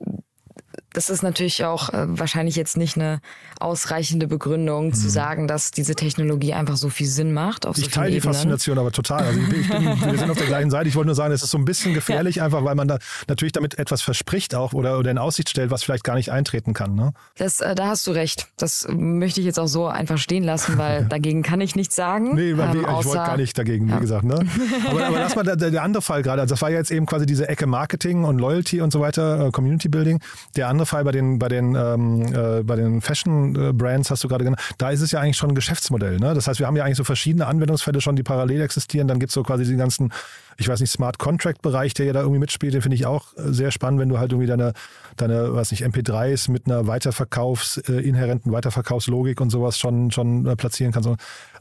[0.93, 3.21] das ist natürlich auch äh, wahrscheinlich jetzt nicht eine
[3.59, 4.93] ausreichende Begründung mhm.
[4.93, 7.65] zu sagen, dass diese Technologie einfach so viel Sinn macht.
[7.65, 9.23] Auf ich so teile die Faszination aber total.
[9.23, 10.89] Also ich ich bin, wir sind auf der gleichen Seite.
[10.89, 12.45] Ich wollte nur sagen, es ist so ein bisschen gefährlich, ja.
[12.45, 15.83] einfach weil man da natürlich damit etwas verspricht auch oder, oder in Aussicht stellt, was
[15.83, 16.95] vielleicht gar nicht eintreten kann.
[16.95, 17.13] Ne?
[17.37, 18.47] Das, äh, da hast du recht.
[18.57, 22.35] Das möchte ich jetzt auch so einfach stehen lassen, weil dagegen kann ich nichts sagen.
[22.35, 23.97] Nee, ähm, ich wollte gar nicht dagegen, ja.
[23.97, 24.23] wie gesagt.
[24.23, 24.39] Ne?
[24.89, 26.41] Aber, aber lass mal der, der andere Fall gerade.
[26.41, 29.51] Also das war jetzt eben quasi diese Ecke Marketing und Loyalty und so weiter, äh,
[29.51, 30.19] Community Building.
[30.55, 34.43] Der andere Fall bei den, bei den, ähm, äh, bei den Fashion-Brands, hast du gerade
[34.43, 36.17] genannt, da ist es ja eigentlich schon ein Geschäftsmodell.
[36.17, 36.33] Ne?
[36.33, 39.07] Das heißt, wir haben ja eigentlich so verschiedene Anwendungsfälle schon, die parallel existieren.
[39.07, 40.11] Dann gibt es so quasi den ganzen,
[40.57, 42.73] ich weiß nicht, Smart Contract-Bereich, der ja da irgendwie mitspielt.
[42.73, 44.73] Den finde ich auch äh, sehr spannend, wenn du halt irgendwie deine,
[45.15, 50.55] deine weiß nicht, MP3s mit einer Weiterverkaufs, äh, inhärenten Weiterverkaufslogik und sowas schon, schon äh,
[50.55, 51.09] platzieren kannst.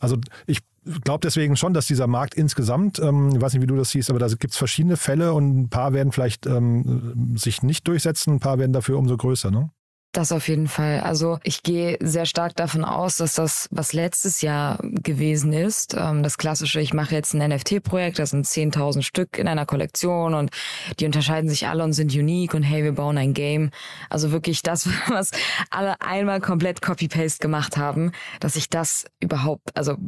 [0.01, 0.17] Also
[0.47, 0.61] ich
[1.05, 4.11] glaube deswegen schon, dass dieser Markt insgesamt, ähm, ich weiß nicht, wie du das siehst,
[4.11, 8.35] aber da gibt es verschiedene Fälle und ein paar werden vielleicht ähm, sich nicht durchsetzen,
[8.35, 9.51] ein paar werden dafür umso größer.
[9.51, 9.71] Ne?
[10.17, 11.01] Das auf jeden Fall.
[11.01, 16.23] Also ich gehe sehr stark davon aus, dass das, was letztes Jahr gewesen ist, ähm,
[16.23, 20.51] das klassische, ich mache jetzt ein NFT-Projekt, das sind 10.000 Stück in einer Kollektion und
[21.01, 23.71] die unterscheiden sich alle und sind unique und hey, wir bauen ein Game.
[24.09, 25.33] Also wirklich das, was
[25.69, 29.99] alle einmal komplett Copy-Paste gemacht haben, dass ich das überhaupt, also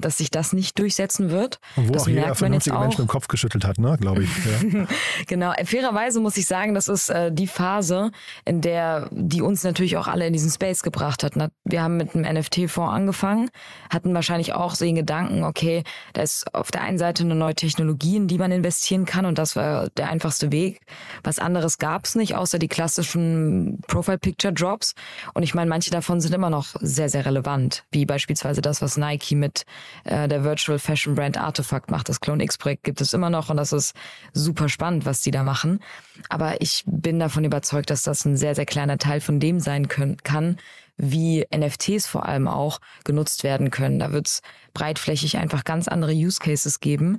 [0.00, 1.58] dass sich das nicht durchsetzen wird.
[1.76, 4.30] Und wo das auch jeder vernünftige Mensch mit dem Kopf geschüttelt hat, ne, glaube ich.
[4.72, 4.86] Ja.
[5.26, 5.52] genau.
[5.64, 8.10] Fairerweise muss ich sagen, das ist äh, die Phase,
[8.44, 11.34] in der die uns natürlich auch alle in diesen Space gebracht hat.
[11.64, 13.50] Wir haben mit einem NFT-Fonds angefangen,
[13.90, 17.54] hatten wahrscheinlich auch so den Gedanken, okay, da ist auf der einen Seite eine neue
[17.54, 20.80] Technologie, in die man investieren kann und das war der einfachste Weg.
[21.22, 24.94] Was anderes gab es nicht, außer die klassischen Profile-Picture-Drops.
[25.34, 28.96] Und ich meine, manche davon sind immer noch sehr, sehr relevant, wie beispielsweise das, was
[28.96, 29.64] Nike mit
[30.04, 32.08] äh, der Virtual Fashion Brand Artifact macht.
[32.08, 33.94] Das Clone X-Projekt gibt es immer noch und das ist
[34.32, 35.80] super spannend, was die da machen.
[36.28, 39.88] Aber ich bin davon überzeugt, dass das ein sehr, sehr kleiner Teil von dem sein
[39.88, 40.58] können, kann,
[40.96, 43.98] wie NFTs vor allem auch genutzt werden können.
[43.98, 44.42] Da wird es
[44.74, 47.18] breitflächig einfach ganz andere Use Cases geben,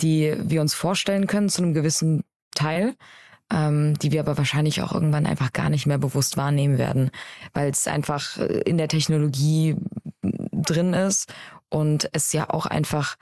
[0.00, 2.22] die wir uns vorstellen können zu einem gewissen
[2.54, 2.94] Teil,
[3.52, 7.10] ähm, die wir aber wahrscheinlich auch irgendwann einfach gar nicht mehr bewusst wahrnehmen werden,
[7.52, 9.76] weil es einfach in der Technologie
[10.22, 11.32] drin ist
[11.68, 13.16] und es ja auch einfach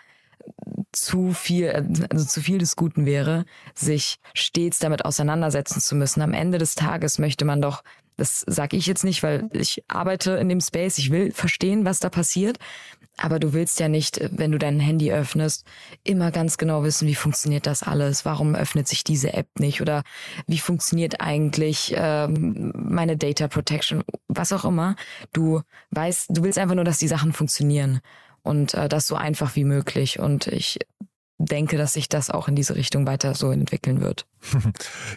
[0.92, 1.70] zu viel,
[2.10, 6.22] also zu viel des Guten wäre, sich stets damit auseinandersetzen zu müssen.
[6.22, 7.82] Am Ende des Tages möchte man doch,
[8.16, 11.98] das sage ich jetzt nicht, weil ich arbeite in dem Space, ich will verstehen, was
[11.98, 12.58] da passiert,
[13.16, 15.64] aber du willst ja nicht, wenn du dein Handy öffnest,
[16.02, 20.02] immer ganz genau wissen, wie funktioniert das alles, warum öffnet sich diese App nicht oder
[20.46, 24.96] wie funktioniert eigentlich ähm, meine Data Protection, was auch immer.
[25.32, 28.00] Du weißt, du willst einfach nur, dass die Sachen funktionieren
[28.44, 30.20] und äh, das so einfach wie möglich.
[30.20, 30.78] Und ich
[31.38, 34.26] denke, dass sich das auch in diese Richtung weiter so entwickeln wird.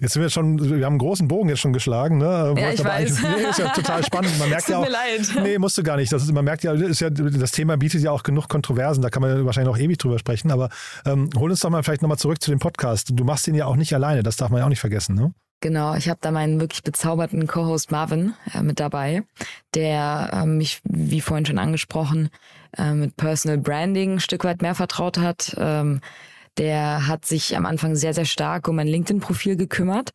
[0.01, 2.55] Jetzt sind wir schon, wir haben einen großen Bogen jetzt schon geschlagen, ne?
[2.57, 3.21] Ja, ich weiß.
[3.37, 4.37] Nee, ist ja total spannend.
[4.39, 5.29] Man merkt Tut ja auch, mir leid.
[5.43, 6.11] Nee, musst du gar nicht.
[6.11, 9.09] Das ist, man merkt ja, ist ja, das Thema bietet ja auch genug Kontroversen, da
[9.09, 10.69] kann man wahrscheinlich noch ewig drüber sprechen, aber
[11.05, 13.11] ähm, hol uns doch mal vielleicht nochmal zurück zu dem Podcast.
[13.13, 15.33] Du machst den ja auch nicht alleine, das darf man ja auch nicht vergessen, ne?
[15.59, 19.23] Genau, ich habe da meinen wirklich bezauberten Co-Host Marvin äh, mit dabei,
[19.73, 22.29] der äh, mich, wie vorhin schon angesprochen,
[22.77, 25.55] äh, mit Personal Branding ein Stück weit mehr vertraut hat.
[25.59, 26.01] Ähm,
[26.57, 30.11] der hat sich am Anfang sehr, sehr stark um mein LinkedIn-Profil gekümmert.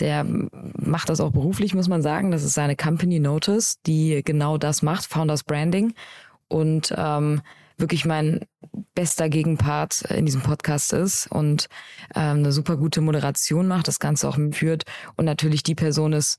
[0.00, 2.32] Der macht das auch beruflich, muss man sagen.
[2.32, 5.94] Das ist seine Company Notice, die genau das macht, Founders Branding.
[6.48, 7.42] Und ähm,
[7.76, 8.40] wirklich mein
[8.94, 11.68] bester Gegenpart in diesem Podcast ist und
[12.14, 14.84] ähm, eine super gute Moderation macht, das Ganze auch führt
[15.16, 16.38] und natürlich die Person ist,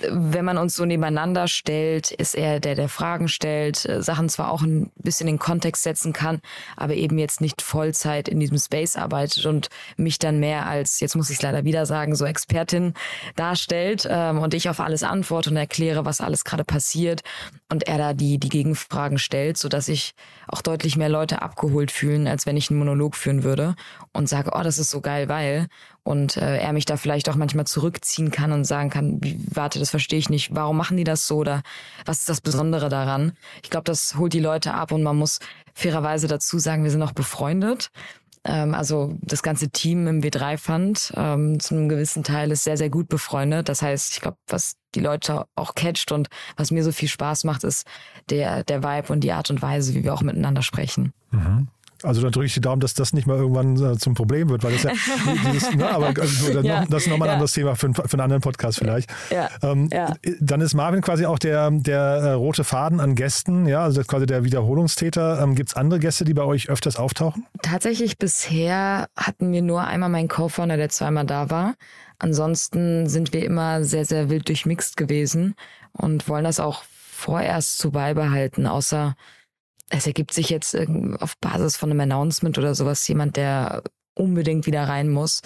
[0.00, 4.50] wenn man uns so nebeneinander stellt, ist er der, der Fragen stellt, äh, Sachen zwar
[4.50, 6.40] auch ein bisschen in den Kontext setzen kann,
[6.76, 11.16] aber eben jetzt nicht Vollzeit in diesem Space arbeitet und mich dann mehr als, jetzt
[11.16, 12.92] muss ich es leider wieder sagen, so Expertin
[13.34, 17.22] darstellt ähm, und ich auf alles antworte und erkläre, was alles gerade passiert
[17.70, 20.14] und er da die, die Gegenfragen stellt, so dass ich
[20.48, 23.74] auch deutlich mehr Leute abgeholt fühlen, als wenn ich einen Monolog führen würde
[24.12, 25.68] und sage, oh, das ist so geil, weil
[26.08, 29.20] und äh, er mich da vielleicht auch manchmal zurückziehen kann und sagen kann,
[29.52, 31.62] warte, das verstehe ich nicht, warum machen die das so oder
[32.06, 33.32] was ist das Besondere daran?
[33.62, 35.38] Ich glaube, das holt die Leute ab und man muss
[35.74, 37.90] fairerweise dazu sagen, wir sind auch befreundet.
[38.44, 42.90] Ähm, also das ganze Team im W3-Fund ähm, zu einem gewissen Teil ist sehr, sehr
[42.90, 43.68] gut befreundet.
[43.68, 47.44] Das heißt, ich glaube, was die Leute auch catcht und was mir so viel Spaß
[47.44, 47.86] macht, ist
[48.30, 51.12] der, der Vibe und die Art und Weise, wie wir auch miteinander sprechen.
[51.30, 51.68] Mhm.
[52.02, 54.62] Also dann drücke ich die Daumen, dass das nicht mal irgendwann äh, zum Problem wird,
[54.62, 54.92] weil das ja,
[55.52, 57.34] dieses, ne, aber also, ja, das ist nochmal ein ja.
[57.34, 59.10] anderes Thema für, für, einen anderen Podcast vielleicht.
[59.30, 60.14] Ja, ähm, ja.
[60.40, 64.26] Dann ist Marvin quasi auch der, der äh, rote Faden an Gästen, ja, also quasi
[64.26, 65.42] der Wiederholungstäter.
[65.42, 67.46] Ähm, Gibt es andere Gäste, die bei euch öfters auftauchen?
[67.62, 71.74] Tatsächlich bisher hatten wir nur einmal meinen Co-Founder, der zweimal da war.
[72.18, 75.54] Ansonsten sind wir immer sehr, sehr wild durchmixt gewesen
[75.92, 76.82] und wollen das auch
[77.12, 79.16] vorerst so beibehalten, außer
[79.90, 80.76] es ergibt sich jetzt
[81.20, 83.82] auf Basis von einem Announcement oder sowas jemand, der
[84.14, 85.42] unbedingt wieder rein muss.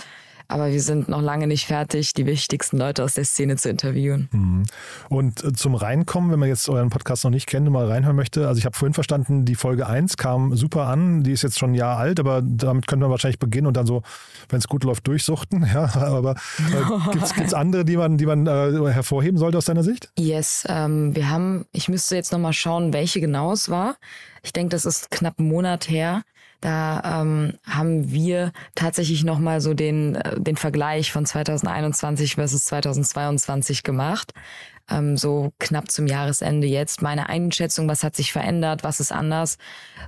[0.53, 4.29] Aber wir sind noch lange nicht fertig, die wichtigsten Leute aus der Szene zu interviewen.
[4.33, 4.65] Mhm.
[5.09, 8.15] Und äh, zum Reinkommen, wenn man jetzt euren Podcast noch nicht kennt und mal reinhören
[8.15, 11.59] möchte, also ich habe vorhin verstanden, die Folge 1 kam super an, die ist jetzt
[11.59, 14.03] schon ein Jahr alt, aber damit könnte man wahrscheinlich beginnen und dann so,
[14.51, 15.67] wenn es gut läuft, durchsuchten.
[15.73, 19.83] Ja, aber äh, gibt es andere, die man, die man äh, hervorheben sollte aus deiner
[19.83, 20.11] Sicht?
[20.19, 23.97] Yes, ähm, wir haben, ich müsste jetzt nochmal schauen, welche genau es war.
[24.43, 26.25] Ich denke, das ist knapp einen Monat her.
[26.63, 33.83] Da ähm, haben wir tatsächlich nochmal so den, äh, den Vergleich von 2021 versus 2022
[33.83, 34.33] gemacht.
[34.93, 37.03] Ähm, so knapp zum Jahresende jetzt.
[37.03, 39.59] Meine Einschätzung, was hat sich verändert, was ist anders.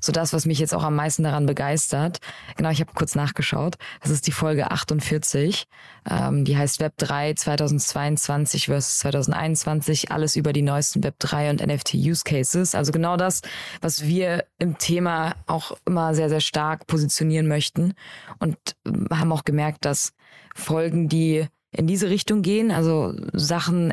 [0.00, 2.18] So das, was mich jetzt auch am meisten daran begeistert.
[2.56, 3.76] Genau, ich habe kurz nachgeschaut.
[4.02, 5.66] Das ist die Folge 48.
[6.10, 10.10] Ähm, die heißt Web 3 2022 versus 2021.
[10.10, 12.74] Alles über die neuesten Web 3 und NFT Use Cases.
[12.74, 13.42] Also genau das,
[13.80, 17.94] was wir im Thema auch immer sehr, sehr stark positionieren möchten.
[18.38, 20.12] Und ähm, haben auch gemerkt, dass
[20.54, 23.92] Folgen, die in diese Richtung gehen, also Sachen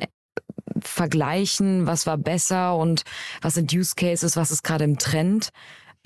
[0.87, 3.03] vergleichen, was war besser und
[3.41, 5.49] was sind Use Cases, was ist gerade im Trend,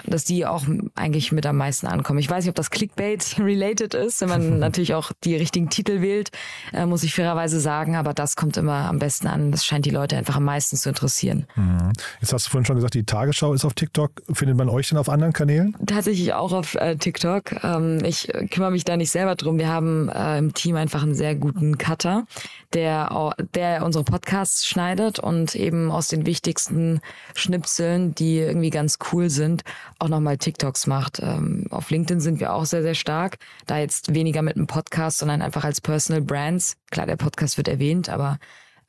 [0.03, 0.63] dass die auch
[0.95, 2.19] eigentlich mit am meisten ankommen.
[2.19, 6.31] Ich weiß nicht, ob das Clickbait-related ist, wenn man natürlich auch die richtigen Titel wählt,
[6.73, 9.51] äh, muss ich fairerweise sagen, aber das kommt immer am besten an.
[9.51, 11.47] Das scheint die Leute einfach am meisten zu interessieren.
[11.55, 11.93] Mhm.
[12.21, 14.11] Jetzt hast du vorhin schon gesagt, die Tagesschau ist auf TikTok.
[14.33, 15.75] Findet man euch denn auf anderen Kanälen?
[15.85, 17.63] Tatsächlich auch auf äh, TikTok.
[17.63, 19.57] Ähm, ich kümmere mich da nicht selber drum.
[19.57, 22.25] Wir haben äh, im Team einfach einen sehr guten Cutter,
[22.73, 26.99] der, der unsere Podcasts schneidet und eben aus den wichtigsten
[27.33, 29.63] Schnipseln, die irgendwie ganz cool sind,
[29.99, 31.19] auch nochmal TikToks macht.
[31.19, 33.37] Ähm, auf LinkedIn sind wir auch sehr, sehr stark.
[33.65, 36.77] Da jetzt weniger mit einem Podcast, sondern einfach als Personal Brands.
[36.91, 38.37] Klar, der Podcast wird erwähnt, aber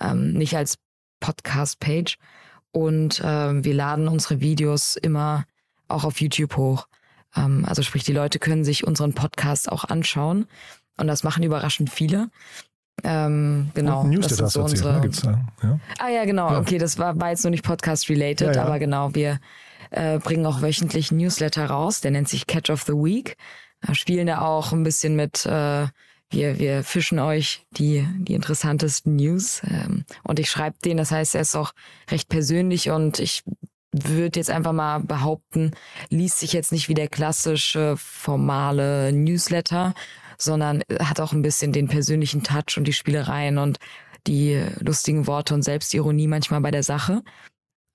[0.00, 0.78] ähm, nicht als
[1.20, 2.18] Podcast-Page.
[2.72, 5.44] Und ähm, wir laden unsere Videos immer
[5.88, 6.88] auch auf YouTube hoch.
[7.36, 10.46] Ähm, also sprich, die Leute können sich unseren Podcast auch anschauen.
[10.98, 12.30] Und das machen überraschend viele.
[13.04, 14.00] Ähm, genau.
[14.00, 14.94] Und Newsletter das so unsere...
[14.94, 15.00] Ne?
[15.02, 15.78] Gibt's da, ja?
[15.98, 16.50] Ah ja, genau.
[16.50, 16.58] Ja.
[16.58, 18.64] Okay, das war, war jetzt nur nicht Podcast-related, ja, ja.
[18.64, 19.38] aber genau, wir
[19.90, 23.36] äh, bringen auch wöchentlich Newsletter raus, der nennt sich Catch of the Week.
[23.80, 25.86] Da spielen da auch ein bisschen mit, äh,
[26.30, 29.62] wir, wir fischen euch die, die interessantesten News.
[29.68, 31.72] Ähm, und ich schreibe den, das heißt, er ist auch
[32.10, 33.44] recht persönlich und ich
[33.92, 35.72] würde jetzt einfach mal behaupten,
[36.10, 39.94] liest sich jetzt nicht wie der klassische formale Newsletter,
[40.38, 43.78] sondern hat auch ein bisschen den persönlichen Touch und die Spielereien und
[44.26, 47.22] die lustigen Worte und Selbstironie manchmal bei der Sache.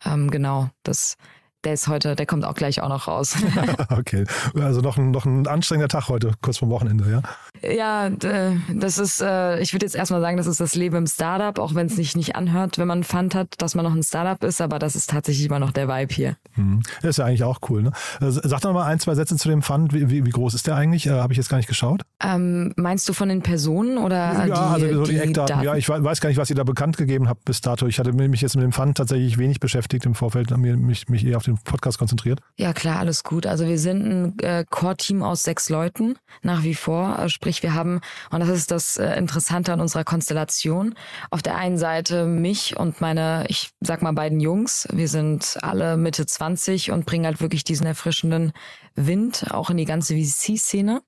[0.06, 1.18] Ähm, genau, das
[1.64, 3.36] der ist heute, der kommt auch gleich auch noch raus.
[3.90, 4.26] okay,
[4.60, 7.22] also noch ein, noch ein anstrengender Tag heute, kurz vor Wochenende, ja?
[7.64, 11.60] Ja, das ist, äh, ich würde jetzt erstmal sagen, das ist das Leben im Startup,
[11.60, 14.02] auch wenn es sich nicht anhört, wenn man einen Fund hat, dass man noch ein
[14.02, 16.38] Startup ist, aber das ist tatsächlich immer noch der Vibe hier.
[16.56, 16.82] Mhm.
[17.02, 17.84] Das ist ja eigentlich auch cool.
[17.84, 17.92] Ne?
[18.20, 19.94] Sag doch mal ein, zwei Sätze zu dem Fund.
[19.94, 21.06] Wie, wie, wie groß ist der eigentlich?
[21.06, 22.02] Äh, Habe ich jetzt gar nicht geschaut.
[22.24, 25.56] Ähm, meinst du von den Personen oder ja, die, also so die, die Eckdaten.
[25.56, 25.66] Daten?
[25.66, 27.88] Ja, ich weiß gar nicht, was ihr da bekannt gegeben habt bis dato.
[27.88, 31.38] Ich hatte mich jetzt mit dem Fund tatsächlich wenig beschäftigt im Vorfeld, mich, mich eher
[31.38, 32.40] auf den Podcast konzentriert konzentriert?
[32.58, 33.46] Ja, klar, alles gut.
[33.46, 37.18] Also wir sind ein äh, Core-Team aus sechs Leuten nach wie vor.
[37.20, 40.96] Äh, sprich, wir haben, und das ist das äh, Interessante an unserer Konstellation,
[41.30, 44.88] auf der einen Seite mich und meine, ich sag mal, beiden Jungs.
[44.92, 48.52] Wir sind alle Mitte 20 und bringen halt wirklich diesen erfrischenden
[48.96, 51.02] Wind auch in die ganze VC-Szene.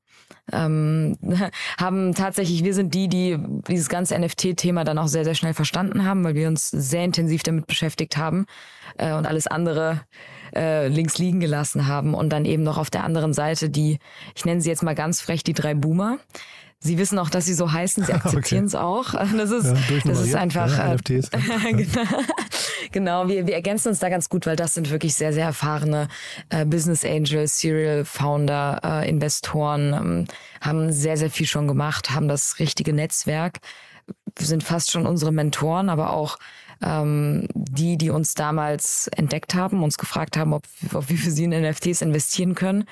[0.51, 1.17] Ähm,
[1.77, 6.06] haben tatsächlich, wir sind die, die dieses ganze NFT-Thema dann auch sehr, sehr schnell verstanden
[6.06, 8.45] haben, weil wir uns sehr intensiv damit beschäftigt haben
[8.97, 10.01] äh, und alles andere
[10.55, 12.13] äh, links liegen gelassen haben.
[12.13, 13.99] Und dann eben noch auf der anderen Seite die,
[14.35, 16.19] ich nenne sie jetzt mal ganz frech, die drei Boomer.
[16.85, 18.83] Sie wissen auch, dass sie so heißen, sie akzeptieren es okay.
[18.83, 19.13] auch.
[19.13, 20.77] Das ist, ja, das ist einfach.
[20.77, 21.29] Ja, NFTs.
[21.71, 22.07] genau,
[22.91, 26.09] genau wir, wir ergänzen uns da ganz gut, weil das sind wirklich sehr, sehr erfahrene
[26.49, 30.25] äh, Business Angels, Serial Founder, äh, Investoren, ähm,
[30.59, 33.59] haben sehr, sehr viel schon gemacht, haben das richtige Netzwerk,
[34.37, 36.37] sind fast schon unsere Mentoren, aber auch
[36.84, 41.46] ähm, die, die uns damals entdeckt haben, uns gefragt haben, ob, ob wir für sie
[41.46, 42.86] in NFTs investieren können,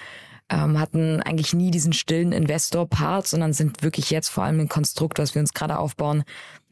[0.50, 5.20] ähm, hatten eigentlich nie diesen stillen Investor-Part, sondern sind wirklich jetzt vor allem ein Konstrukt,
[5.20, 6.24] was wir uns gerade aufbauen.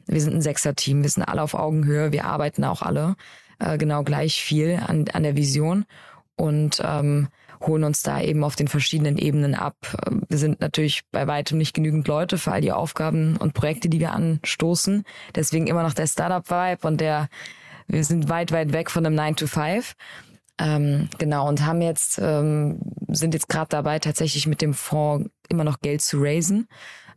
[0.06, 3.16] Wir sind ein Sechser-Team, wir sind alle auf Augenhöhe, wir arbeiten auch alle
[3.58, 5.84] äh, genau gleich viel an, an der Vision
[6.36, 7.28] und ähm,
[7.60, 9.76] holen uns da eben auf den verschiedenen Ebenen ab.
[10.28, 14.00] Wir sind natürlich bei weitem nicht genügend Leute für all die Aufgaben und Projekte, die
[14.00, 15.04] wir anstoßen.
[15.34, 17.28] Deswegen immer noch der Startup-Vibe und der,
[17.86, 19.94] wir sind weit, weit weg von einem 9 to 5.
[20.58, 25.64] Ähm, genau, und haben jetzt, ähm, sind jetzt gerade dabei, tatsächlich mit dem Fonds immer
[25.64, 26.68] noch Geld zu raisen.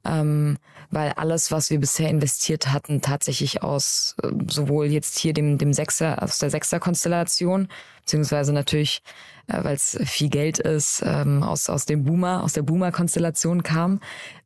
[0.06, 0.58] Ähm,
[0.92, 5.74] weil alles, was wir bisher investiert hatten, tatsächlich aus äh, sowohl jetzt hier dem, dem
[5.74, 7.68] Sechser, aus der Sechser-Konstellation,
[8.02, 9.02] beziehungsweise natürlich
[9.48, 14.00] äh, weil es viel Geld ist, ähm, aus, aus dem Boomer, aus der Boomer-Konstellation kam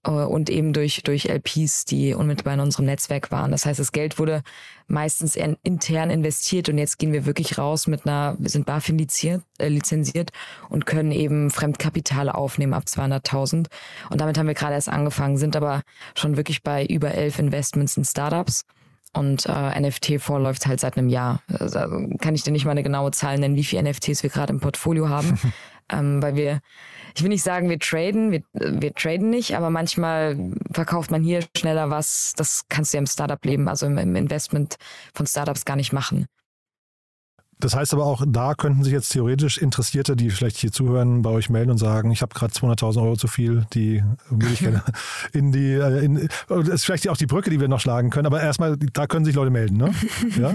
[0.04, 3.52] äh, und eben durch, durch LPs, die unmittelbar in unserem Netzwerk waren.
[3.52, 4.42] Das heißt, das Geld wurde
[4.88, 9.68] meistens intern investiert und jetzt gehen wir wirklich raus mit einer, wir sind BaFin äh,
[9.68, 10.32] lizenziert
[10.70, 13.68] und können eben Fremdkapital aufnehmen ab 200.000.
[14.10, 15.84] Und damit haben wir gerade erst angefangen, sind aber
[16.16, 18.64] schon wirklich bei über elf Investments in Startups
[19.14, 21.42] und äh, NFT vorläuft halt seit einem Jahr.
[21.60, 21.80] Also
[22.20, 24.60] kann ich dir nicht mal eine genaue Zahl nennen, wie viele NFTs wir gerade im
[24.60, 25.40] Portfolio haben.
[25.92, 26.60] ähm, weil wir,
[27.16, 30.38] ich will nicht sagen, wir traden, wir, wir traden nicht, aber manchmal
[30.72, 32.34] verkauft man hier schneller was.
[32.36, 34.76] Das kannst du ja im Startup-Leben, also im, im Investment
[35.14, 36.28] von Startups gar nicht machen.
[37.60, 41.32] Das heißt aber auch, da könnten sich jetzt theoretisch Interessierte, die vielleicht hier zuhören, bei
[41.32, 44.84] euch melden und sagen, ich habe gerade 200.000 Euro zu viel, die würde ich gerne
[45.34, 48.28] in die, äh, in, das ist vielleicht auch die Brücke, die wir noch schlagen können,
[48.28, 49.92] aber erstmal, da können sich Leute melden, ne?
[50.38, 50.54] Ja?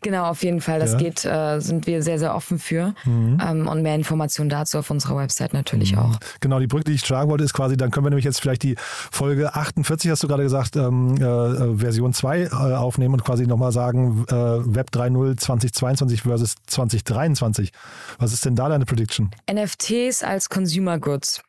[0.00, 0.80] genau, auf jeden Fall.
[0.80, 0.98] Das ja.
[0.98, 2.94] geht, äh, sind wir sehr, sehr offen für.
[3.04, 3.38] Mhm.
[3.46, 5.98] Ähm, und mehr Informationen dazu auf unserer Website natürlich mhm.
[6.00, 6.18] auch.
[6.40, 8.64] Genau, die Brücke, die ich schlagen wollte, ist quasi, dann können wir nämlich jetzt vielleicht
[8.64, 13.24] die Folge 48, hast du gerade gesagt, ähm, äh, äh Version 2 äh, aufnehmen und
[13.24, 17.70] quasi nochmal sagen, äh, Web 3.0 2022 versus versus 2023.
[18.18, 19.30] Was ist denn da deine Prediction?
[19.50, 21.42] NFTs als Consumer Goods.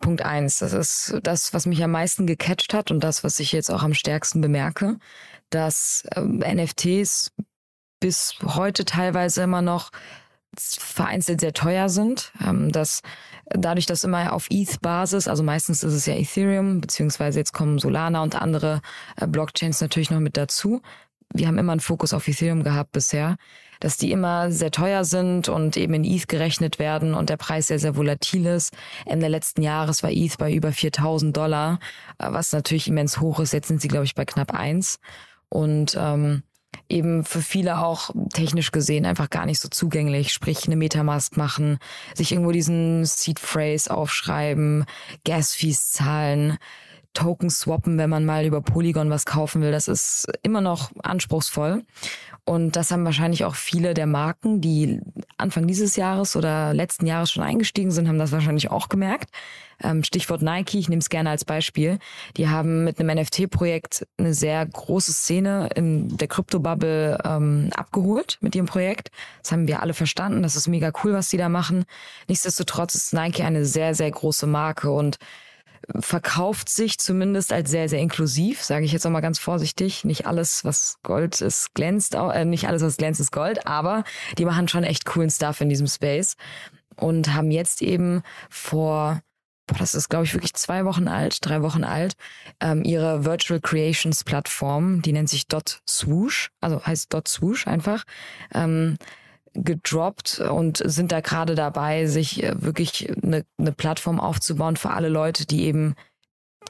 [0.00, 0.58] Punkt eins.
[0.58, 3.82] Das ist das, was mich am meisten gecatcht hat und das, was ich jetzt auch
[3.82, 4.96] am stärksten bemerke,
[5.50, 7.32] dass ähm, NFTs
[8.00, 9.90] bis heute teilweise immer noch
[10.58, 12.32] vereinzelt sehr teuer sind.
[12.44, 13.02] Ähm, dass
[13.50, 18.22] dadurch, dass immer auf ETH-Basis, also meistens ist es ja Ethereum, beziehungsweise jetzt kommen Solana
[18.22, 18.80] und andere
[19.16, 20.80] äh, Blockchains natürlich noch mit dazu.
[21.34, 23.36] Wir haben immer einen Fokus auf Ethereum gehabt bisher
[23.80, 27.68] dass die immer sehr teuer sind und eben in ETH gerechnet werden und der Preis
[27.68, 28.74] sehr, sehr volatil ist.
[29.06, 31.78] Ende letzten Jahres war ETH bei über 4000 Dollar,
[32.18, 33.52] äh, was natürlich immens hoch ist.
[33.52, 34.98] Jetzt sind sie, glaube ich, bei knapp eins
[35.48, 36.42] Und ähm,
[36.88, 41.78] eben für viele auch technisch gesehen einfach gar nicht so zugänglich, sprich eine Metamask machen,
[42.14, 44.84] sich irgendwo diesen Seed Phrase aufschreiben,
[45.24, 46.58] Gas Fees zahlen,
[47.14, 49.72] Token swappen, wenn man mal über Polygon was kaufen will.
[49.72, 51.84] Das ist immer noch anspruchsvoll.
[52.48, 55.02] Und das haben wahrscheinlich auch viele der Marken, die
[55.36, 59.28] Anfang dieses Jahres oder letzten Jahres schon eingestiegen sind, haben das wahrscheinlich auch gemerkt.
[59.82, 61.98] Ähm, Stichwort Nike, ich nehme es gerne als Beispiel.
[62.38, 68.54] Die haben mit einem NFT-Projekt eine sehr große Szene in der Krypto-Bubble ähm, abgeholt mit
[68.54, 69.10] ihrem Projekt.
[69.42, 70.42] Das haben wir alle verstanden.
[70.42, 71.84] Das ist mega cool, was sie da machen.
[72.28, 75.18] Nichtsdestotrotz ist Nike eine sehr, sehr große Marke und
[76.00, 80.04] verkauft sich zumindest als sehr, sehr inklusiv, sage ich jetzt auch mal ganz vorsichtig.
[80.04, 84.04] Nicht alles, was Gold ist, glänzt, äh, nicht alles, was glänzt, ist Gold, aber
[84.36, 86.36] die machen schon echt coolen Stuff in diesem Space
[86.96, 89.20] und haben jetzt eben vor
[89.68, 92.14] boah, das ist, glaube ich, wirklich zwei Wochen alt, drei Wochen alt,
[92.60, 98.04] ähm, ihre Virtual Creations Plattform, die nennt sich Dot Swoosh, also heißt Dot Swoosh einfach,
[98.54, 98.96] ähm,
[99.54, 105.08] gedroppt und sind da gerade dabei, sich äh, wirklich eine, eine Plattform aufzubauen für alle
[105.08, 105.94] Leute, die eben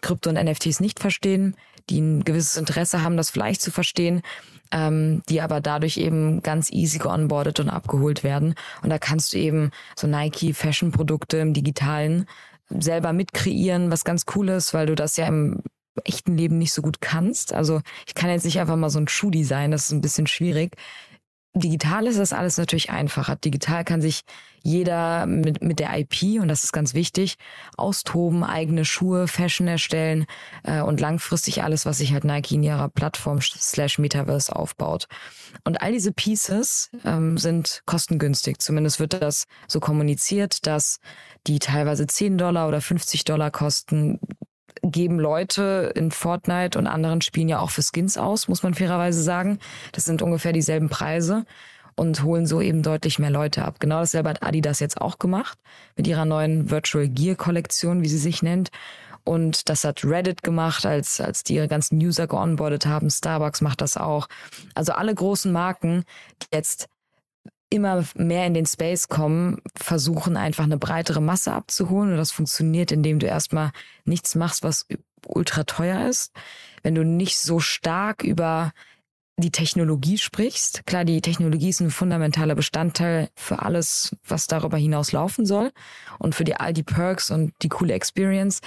[0.01, 1.57] Krypto und NFTs nicht verstehen,
[1.91, 4.23] die ein gewisses Interesse haben, das vielleicht zu verstehen,
[4.71, 8.55] ähm, die aber dadurch eben ganz easy geonboardet und abgeholt werden.
[8.83, 12.27] Und da kannst du eben so Nike Fashion Produkte im Digitalen
[12.69, 15.63] selber mitkreieren, was ganz cool ist, weil du das ja im
[16.05, 17.53] echten Leben nicht so gut kannst.
[17.53, 20.77] Also ich kann jetzt nicht einfach mal so ein Schuh-Design, das ist ein bisschen schwierig.
[21.61, 23.37] Digital ist das alles natürlich einfacher.
[23.37, 24.23] Digital kann sich
[24.63, 27.37] jeder mit, mit der IP, und das ist ganz wichtig,
[27.77, 30.27] austoben, eigene Schuhe, Fashion erstellen
[30.65, 35.07] äh, und langfristig alles, was sich halt Nike in ihrer Plattform slash Metaverse aufbaut.
[35.65, 38.59] Und all diese Pieces ähm, sind kostengünstig.
[38.59, 40.99] Zumindest wird das so kommuniziert, dass
[41.47, 44.19] die teilweise 10 Dollar oder 50 Dollar kosten,
[44.83, 49.23] geben Leute in Fortnite und anderen Spielen ja auch für Skins aus, muss man fairerweise
[49.23, 49.59] sagen.
[49.93, 51.45] Das sind ungefähr dieselben Preise
[51.97, 53.81] und holen so eben deutlich mehr Leute ab.
[53.81, 55.59] Genau dasselbe hat Adidas jetzt auch gemacht
[55.97, 58.71] mit ihrer neuen Virtual Gear Kollektion, wie sie sich nennt.
[59.25, 63.11] Und das hat Reddit gemacht, als, als die ihre ganzen User geonboardet haben.
[63.11, 64.27] Starbucks macht das auch.
[64.75, 66.05] Also alle großen Marken,
[66.43, 66.89] die jetzt
[67.71, 72.13] immer mehr in den Space kommen, versuchen einfach eine breitere Masse abzuholen.
[72.13, 73.73] Und das funktioniert, indem du erstmal
[74.05, 74.87] nichts machst, was
[75.27, 76.33] ultra teuer ist.
[76.83, 78.73] Wenn du nicht so stark über
[79.39, 80.85] die Technologie sprichst.
[80.85, 85.71] Klar, die Technologie ist ein fundamentaler Bestandteil für alles, was darüber hinaus laufen soll
[86.19, 88.61] und für die all die Perks und die coole Experience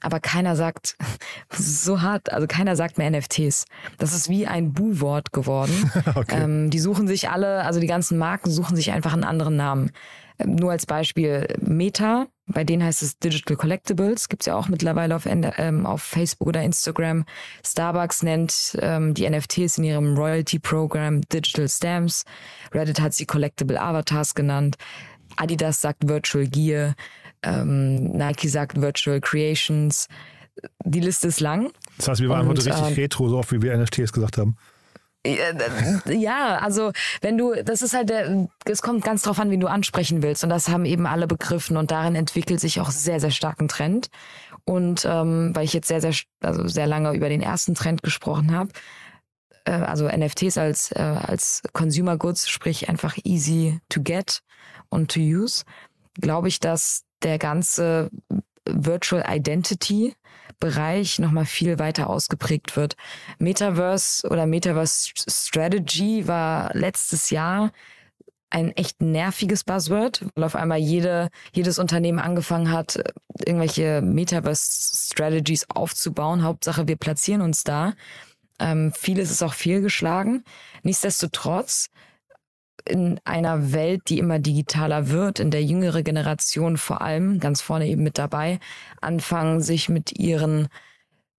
[0.00, 0.96] aber keiner sagt
[1.52, 3.66] so hart, also keiner sagt mehr NFTs.
[3.98, 5.90] Das ist wie ein Bu-Wort geworden.
[6.14, 6.42] okay.
[6.42, 9.90] ähm, die suchen sich alle, also die ganzen Marken suchen sich einfach einen anderen Namen.
[10.38, 15.16] Ähm, nur als Beispiel Meta, bei denen heißt es Digital Collectibles, gibt's ja auch mittlerweile
[15.16, 17.24] auf, ähm, auf Facebook oder Instagram.
[17.64, 22.24] Starbucks nennt ähm, die NFTs in ihrem Royalty-Programm Digital Stamps.
[22.72, 24.76] Reddit hat sie Collectible Avatars genannt.
[25.36, 26.94] Adidas sagt Virtual Gear
[27.42, 30.08] ähm, Nike sagt Virtual Creations.
[30.84, 31.70] Die Liste ist lang.
[31.98, 34.56] Das heißt, wir waren heute richtig äh, retro, so oft wie wir NFTs gesagt haben.
[36.06, 39.66] Ja, also wenn du, das ist halt der, es kommt ganz drauf an, wen du
[39.66, 40.44] ansprechen willst.
[40.44, 43.68] Und das haben eben alle begriffen und darin entwickelt sich auch sehr, sehr stark ein
[43.68, 44.08] Trend.
[44.64, 48.52] Und ähm, weil ich jetzt sehr, sehr, also sehr lange über den ersten Trend gesprochen
[48.52, 48.70] habe,
[49.64, 54.40] äh, also NFTs als, äh, als Consumer Goods, sprich einfach easy to get
[54.88, 55.64] und to use,
[56.20, 58.10] glaube ich, dass der ganze
[58.64, 60.14] Virtual Identity
[60.60, 62.96] Bereich nochmal viel weiter ausgeprägt wird.
[63.38, 67.70] Metaverse oder Metaverse Strategy war letztes Jahr
[68.50, 72.98] ein echt nerviges Buzzword, weil auf einmal jede, jedes Unternehmen angefangen hat,
[73.44, 76.42] irgendwelche Metaverse-Strategies aufzubauen.
[76.42, 77.94] Hauptsache, wir platzieren uns da.
[78.58, 80.44] Ähm, vieles ist auch fehlgeschlagen.
[80.82, 81.90] Nichtsdestotrotz,
[82.86, 87.86] in einer Welt, die immer digitaler wird, in der jüngere Generation vor allem, ganz vorne
[87.86, 88.60] eben mit dabei,
[89.00, 90.68] anfangen, sich mit ihren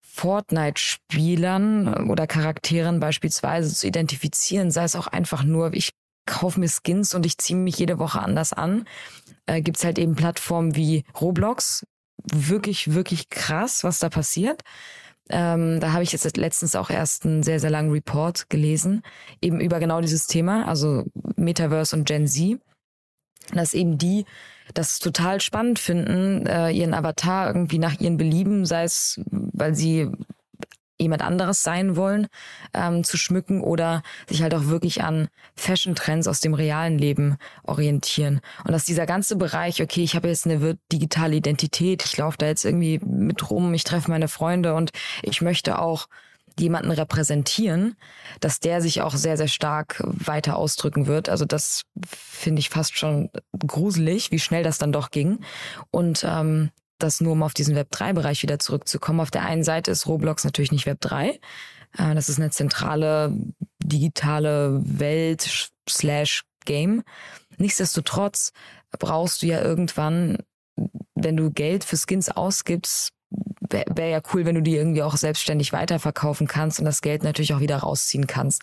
[0.00, 5.90] Fortnite-Spielern oder Charakteren beispielsweise zu identifizieren, sei es auch einfach nur, ich
[6.26, 8.86] kaufe mir Skins und ich ziehe mich jede Woche anders an.
[9.46, 11.84] Äh, Gibt es halt eben Plattformen wie Roblox.
[12.22, 14.62] Wirklich, wirklich krass, was da passiert.
[15.30, 19.02] Ähm, da habe ich jetzt letztens auch erst einen sehr, sehr langen Report gelesen,
[19.40, 21.04] eben über genau dieses Thema, also
[21.36, 22.58] Metaverse und Gen Z.
[23.52, 24.26] Dass eben die
[24.74, 30.10] das total spannend finden, äh, ihren Avatar irgendwie nach ihren Belieben, sei es, weil sie
[31.00, 32.28] jemand anderes sein wollen,
[32.74, 38.40] ähm, zu schmücken oder sich halt auch wirklich an Fashion-Trends aus dem realen Leben orientieren.
[38.64, 42.46] Und dass dieser ganze Bereich, okay, ich habe jetzt eine digitale Identität, ich laufe da
[42.46, 44.90] jetzt irgendwie mit rum, ich treffe meine Freunde und
[45.22, 46.06] ich möchte auch
[46.58, 47.96] jemanden repräsentieren,
[48.40, 51.28] dass der sich auch sehr, sehr stark weiter ausdrücken wird.
[51.28, 53.30] Also das finde ich fast schon
[53.66, 55.40] gruselig, wie schnell das dann doch ging.
[55.90, 56.70] Und ähm,
[57.02, 59.20] das nur um auf diesen Web3-Bereich wieder zurückzukommen.
[59.20, 61.38] Auf der einen Seite ist Roblox natürlich nicht Web3.
[61.98, 63.32] Äh, das ist eine zentrale
[63.82, 67.02] digitale Welt slash Game.
[67.56, 68.52] Nichtsdestotrotz
[68.98, 70.38] brauchst du ja irgendwann,
[71.14, 73.12] wenn du Geld für Skins ausgibst,
[73.68, 77.22] wäre wär ja cool, wenn du die irgendwie auch selbstständig weiterverkaufen kannst und das Geld
[77.22, 78.62] natürlich auch wieder rausziehen kannst.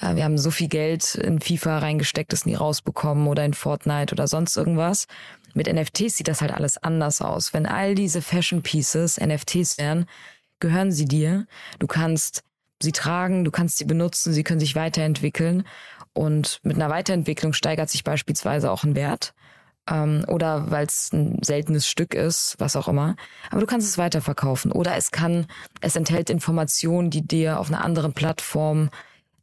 [0.00, 4.14] Äh, wir haben so viel Geld in FIFA reingesteckt, das nie rausbekommen oder in Fortnite
[4.14, 5.06] oder sonst irgendwas.
[5.56, 7.54] Mit NFTs sieht das halt alles anders aus.
[7.54, 10.04] Wenn all diese Fashion Pieces NFTs wären,
[10.60, 11.46] gehören sie dir.
[11.78, 12.42] Du kannst
[12.82, 15.64] sie tragen, du kannst sie benutzen, sie können sich weiterentwickeln.
[16.12, 19.32] Und mit einer Weiterentwicklung steigert sich beispielsweise auch ein Wert.
[19.88, 23.16] Ähm, oder weil es ein seltenes Stück ist, was auch immer.
[23.50, 24.72] Aber du kannst es weiterverkaufen.
[24.72, 25.46] Oder es kann,
[25.80, 28.90] es enthält Informationen, die dir auf einer anderen Plattform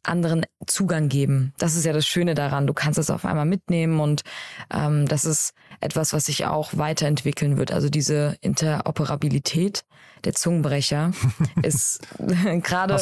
[0.03, 1.53] anderen Zugang geben.
[1.57, 2.67] Das ist ja das Schöne daran.
[2.67, 4.23] Du kannst es auf einmal mitnehmen und
[4.73, 7.71] ähm, das ist etwas, was sich auch weiterentwickeln wird.
[7.71, 9.83] Also diese Interoperabilität
[10.23, 11.11] der Zungenbrecher
[11.63, 12.01] ist
[12.63, 12.95] gerade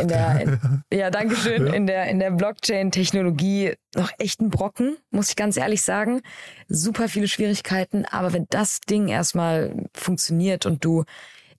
[0.00, 1.72] in der in, ja Dankeschön ja.
[1.72, 6.20] in der in der Blockchain-Technologie noch echt ein Brocken, muss ich ganz ehrlich sagen.
[6.68, 11.04] Super viele Schwierigkeiten, aber wenn das Ding erstmal funktioniert und du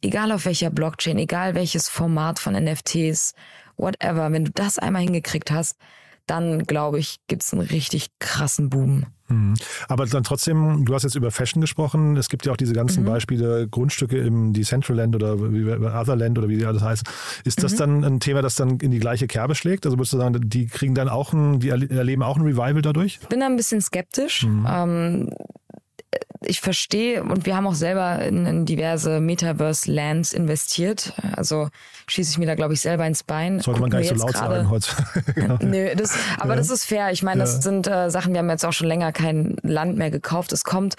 [0.02, 3.34] egal auf welcher Blockchain, egal welches Format von NFTs
[3.80, 5.78] whatever, wenn du das einmal hingekriegt hast,
[6.28, 9.06] dann glaube ich, gibt es einen richtig krassen Boom.
[9.30, 9.56] Mhm.
[9.88, 12.18] Aber dann trotzdem, du hast jetzt über Fashion gesprochen.
[12.18, 13.08] Es gibt ja auch diese ganzen mhm.
[13.08, 17.08] Beispiele, Grundstücke im Decentraland oder Otherland oder wie die alles heißen.
[17.46, 17.78] Ist das mhm.
[17.78, 19.86] dann ein Thema, das dann in die gleiche Kerbe schlägt?
[19.86, 23.20] Also würdest du sagen, die kriegen dann auch ein, die erleben auch ein Revival dadurch?
[23.22, 24.44] Ich bin da ein bisschen skeptisch.
[24.44, 24.68] Mhm.
[24.70, 25.30] Ähm,
[26.42, 31.14] ich verstehe und wir haben auch selber in, in diverse Metaverse-Lands investiert.
[31.36, 31.70] Also
[32.08, 33.60] schieße ich mir da, glaube ich, selber ins Bein.
[33.60, 34.92] Sollte man gar nicht so laut grade, sagen heute.
[35.36, 35.58] genau.
[35.62, 36.56] Nö, das, aber ja.
[36.56, 37.12] das ist fair.
[37.12, 37.62] Ich meine, das ja.
[37.62, 40.54] sind äh, Sachen, wir haben jetzt auch schon länger kein Land mehr gekauft.
[40.54, 40.96] Es kommt,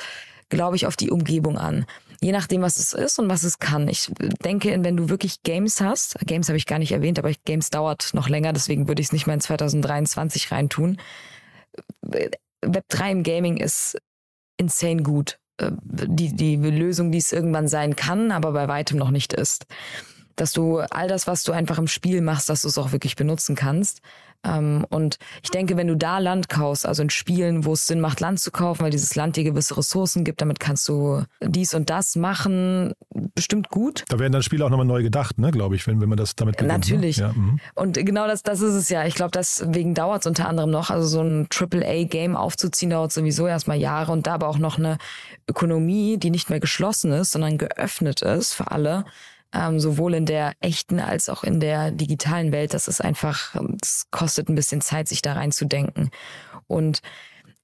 [0.51, 1.87] glaube ich, auf die Umgebung an.
[2.21, 3.89] Je nachdem, was es ist und was es kann.
[3.89, 4.13] Ich
[4.45, 8.11] denke, wenn du wirklich Games hast, Games habe ich gar nicht erwähnt, aber Games dauert
[8.13, 10.99] noch länger, deswegen würde ich es nicht mal in 2023 reintun.
[12.03, 13.97] Web 3 im Gaming ist
[14.61, 15.39] insane gut.
[15.57, 19.67] Äh, die, die Lösung, die es irgendwann sein kann, aber bei weitem noch nicht ist.
[20.41, 23.14] Dass du all das, was du einfach im Spiel machst, dass du es auch wirklich
[23.14, 24.01] benutzen kannst.
[24.43, 28.01] Ähm, und ich denke, wenn du da Land kaufst, also in Spielen, wo es Sinn
[28.01, 31.74] macht, Land zu kaufen, weil dieses Land dir gewisse Ressourcen gibt, damit kannst du dies
[31.74, 32.95] und das machen,
[33.34, 34.05] bestimmt gut.
[34.09, 36.36] Da werden dann Spiele auch nochmal neu gedacht, ne, glaube ich, wenn, wenn man das
[36.36, 36.78] damit gewinnt, ne?
[36.78, 37.18] Natürlich.
[37.18, 37.24] Ne?
[37.24, 37.61] Ja, mhm.
[37.74, 39.05] und genau das, das ist es ja.
[39.05, 40.88] Ich glaube, deswegen dauert es unter anderem noch.
[40.88, 44.97] Also so ein AAA-Game aufzuziehen, dauert sowieso erstmal Jahre und da aber auch noch eine
[45.49, 49.05] Ökonomie, die nicht mehr geschlossen ist, sondern geöffnet ist für alle
[49.55, 52.75] ähm, sowohl in der echten als auch in der digitalen Welt.
[52.75, 56.11] Das ist einfach, es kostet ein bisschen Zeit, sich da reinzudenken.
[56.67, 57.01] Und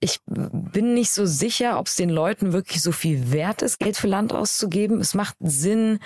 [0.01, 3.97] ich bin nicht so sicher, ob es den Leuten wirklich so viel wert ist, Geld
[3.97, 5.01] für Land auszugeben.
[5.01, 6.01] Es macht Sinn,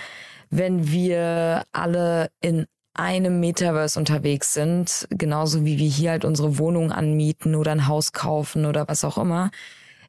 [0.51, 6.93] wenn wir alle in einem Metaverse unterwegs sind, genauso wie wir hier halt unsere Wohnung
[6.93, 9.51] anmieten oder ein Haus kaufen oder was auch immer.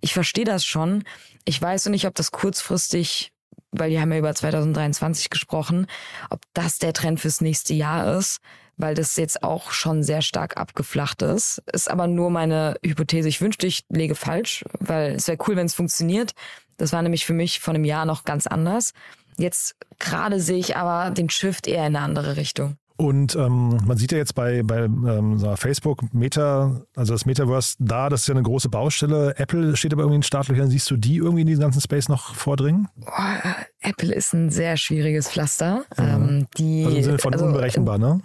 [0.01, 1.03] Ich verstehe das schon.
[1.45, 3.31] Ich weiß nicht, ob das kurzfristig
[3.71, 5.87] weil die haben ja über 2023 gesprochen,
[6.29, 8.39] ob das der Trend fürs nächste Jahr ist.
[8.77, 11.61] weil das jetzt auch schon sehr stark abgeflacht ist.
[11.71, 13.29] Ist aber nur meine Hypothese.
[13.29, 16.31] Ich wünschte, ich lege falsch, weil es wäre cool, wenn es funktioniert.
[16.77, 18.93] Das war nämlich für mich vor einem Jahr noch ganz anders.
[19.37, 22.77] Jetzt gerade sehe ich aber den Shift eher in eine andere Richtung.
[23.01, 28.09] Und ähm, man sieht ja jetzt bei, bei ähm, Facebook, Meta, also das Metaverse da,
[28.09, 29.33] das ist ja eine große Baustelle.
[29.39, 30.69] Apple steht aber irgendwie in Startlöchern.
[30.69, 32.89] Siehst du die irgendwie in diesen ganzen Space noch vordringen?
[32.97, 33.41] Boah,
[33.79, 35.83] Apple ist ein sehr schwieriges Pflaster.
[35.97, 36.03] Mhm.
[36.03, 38.21] Ähm, die, also im Sinne von also, unberechenbar, ne?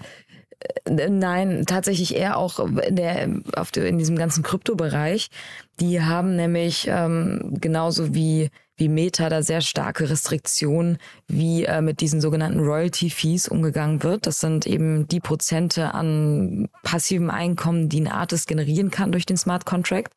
[0.85, 5.31] Äh, nein, tatsächlich eher auch in, der, auf der, in diesem ganzen Kryptobereich.
[5.81, 12.01] Die haben nämlich ähm, genauso wie, wie Meta da sehr starke Restriktionen, wie äh, mit
[12.01, 14.27] diesen sogenannten Royalty-Fees umgegangen wird.
[14.27, 19.37] Das sind eben die Prozente an passivem Einkommen, die ein Artist generieren kann durch den
[19.37, 20.13] Smart Contract.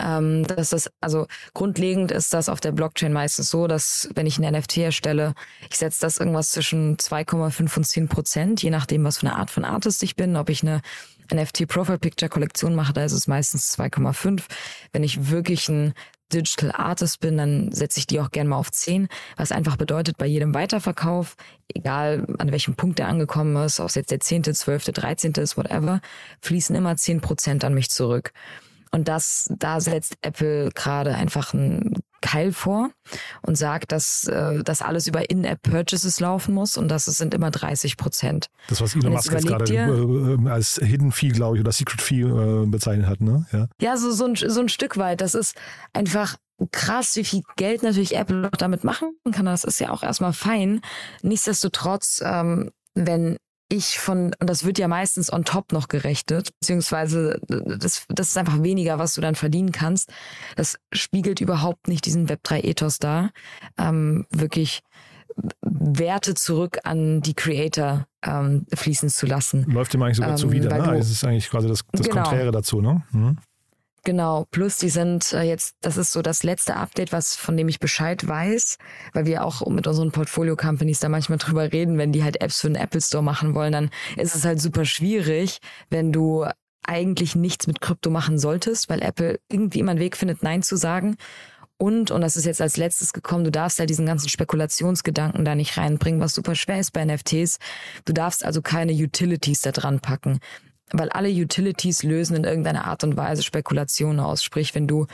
[0.00, 4.38] Ähm, dass das, also grundlegend ist das auf der Blockchain meistens so, dass wenn ich
[4.38, 5.34] ein NFT erstelle,
[5.68, 9.50] ich setze das irgendwas zwischen 2,5 und 10 Prozent, je nachdem, was für eine Art
[9.50, 10.82] von Artist ich bin, ob ich eine
[11.34, 14.44] NFT Profile Picture Kollektion mache, da ist es meistens 2,5.
[14.92, 15.94] Wenn ich wirklich ein
[16.32, 20.18] Digital Artist bin, dann setze ich die auch gerne mal auf 10, was einfach bedeutet,
[20.18, 21.36] bei jedem Weiterverkauf,
[21.74, 25.32] egal an welchem Punkt der angekommen ist, ob es jetzt der 10., 12., 13.
[25.32, 26.00] ist, whatever,
[26.40, 28.32] fließen immer 10 Prozent an mich zurück.
[28.90, 32.90] Und das, da setzt Apple gerade einfach einen Keil vor
[33.42, 37.96] und sagt, dass äh, das alles über In-App-Purchases laufen muss und das sind immer 30
[37.96, 38.46] Prozent.
[38.68, 42.02] Das, was Elon Musk jetzt gerade dir, äh, als Hidden Fee, glaube ich, oder Secret
[42.02, 43.46] Fee äh, bezeichnet hat, ne?
[43.52, 45.20] Ja, ja so, so, ein, so ein Stück weit.
[45.20, 45.54] Das ist
[45.92, 46.36] einfach
[46.72, 49.46] krass, wie viel Geld natürlich Apple noch damit machen kann.
[49.46, 50.80] Das ist ja auch erstmal fein.
[51.22, 53.36] Nichtsdestotrotz, ähm, wenn
[53.68, 58.38] ich von, und das wird ja meistens on top noch gerechnet, beziehungsweise das, das ist
[58.38, 60.10] einfach weniger, was du dann verdienen kannst.
[60.56, 63.30] Das spiegelt überhaupt nicht diesen Web3-Ethos dar.
[63.76, 64.82] Ähm, wirklich
[65.60, 69.64] Werte zurück an die Creator ähm, fließen zu lassen.
[69.70, 70.98] Läuft dem eigentlich sogar ähm, zuwider, ne?
[70.98, 72.22] Das ist eigentlich quasi das, das genau.
[72.22, 73.02] Konträre dazu, ne?
[73.12, 73.38] Mhm.
[74.08, 77.68] Genau, plus die sind äh, jetzt, das ist so das letzte Update, was von dem
[77.68, 78.78] ich Bescheid weiß,
[79.12, 82.68] weil wir auch mit unseren Portfolio-Companies da manchmal drüber reden, wenn die halt Apps für
[82.68, 85.58] den Apple Store machen wollen, dann ist es halt super schwierig,
[85.90, 86.46] wenn du
[86.86, 90.76] eigentlich nichts mit Krypto machen solltest, weil Apple irgendwie immer einen Weg findet, Nein zu
[90.76, 91.18] sagen.
[91.76, 95.54] Und, und das ist jetzt als letztes gekommen, du darfst ja diesen ganzen Spekulationsgedanken da
[95.54, 97.58] nicht reinbringen, was super schwer ist bei NFTs.
[98.06, 100.40] Du darfst also keine Utilities da dran packen
[100.92, 104.42] weil alle Utilities lösen in irgendeiner Art und Weise Spekulationen aus.
[104.42, 105.06] Sprich, wenn du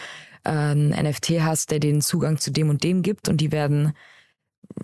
[0.44, 3.92] äh, einen NFT hast, der den Zugang zu dem und dem gibt und die werden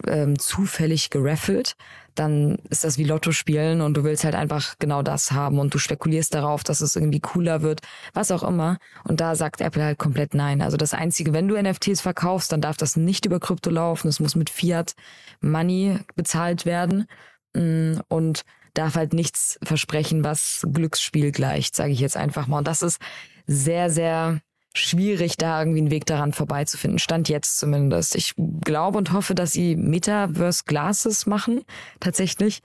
[0.07, 1.77] ähm, zufällig geraffelt,
[2.15, 5.73] dann ist das wie Lotto spielen und du willst halt einfach genau das haben und
[5.73, 7.81] du spekulierst darauf, dass es irgendwie cooler wird,
[8.13, 8.79] was auch immer.
[9.05, 10.61] Und da sagt Apple halt komplett nein.
[10.61, 14.09] Also das Einzige, wenn du NFTs verkaufst, dann darf das nicht über Krypto laufen.
[14.09, 14.95] Es muss mit Fiat
[15.41, 17.07] Money bezahlt werden.
[17.55, 18.45] Mm, und
[18.75, 22.59] darf halt nichts versprechen, was Glücksspiel gleicht, sage ich jetzt einfach mal.
[22.59, 23.01] Und das ist
[23.47, 24.41] sehr, sehr
[24.75, 26.99] schwierig, da irgendwie einen Weg daran vorbeizufinden.
[26.99, 28.15] Stand jetzt zumindest.
[28.15, 31.63] Ich glaube und hoffe, dass sie Metaverse Glasses machen,
[31.99, 32.63] tatsächlich.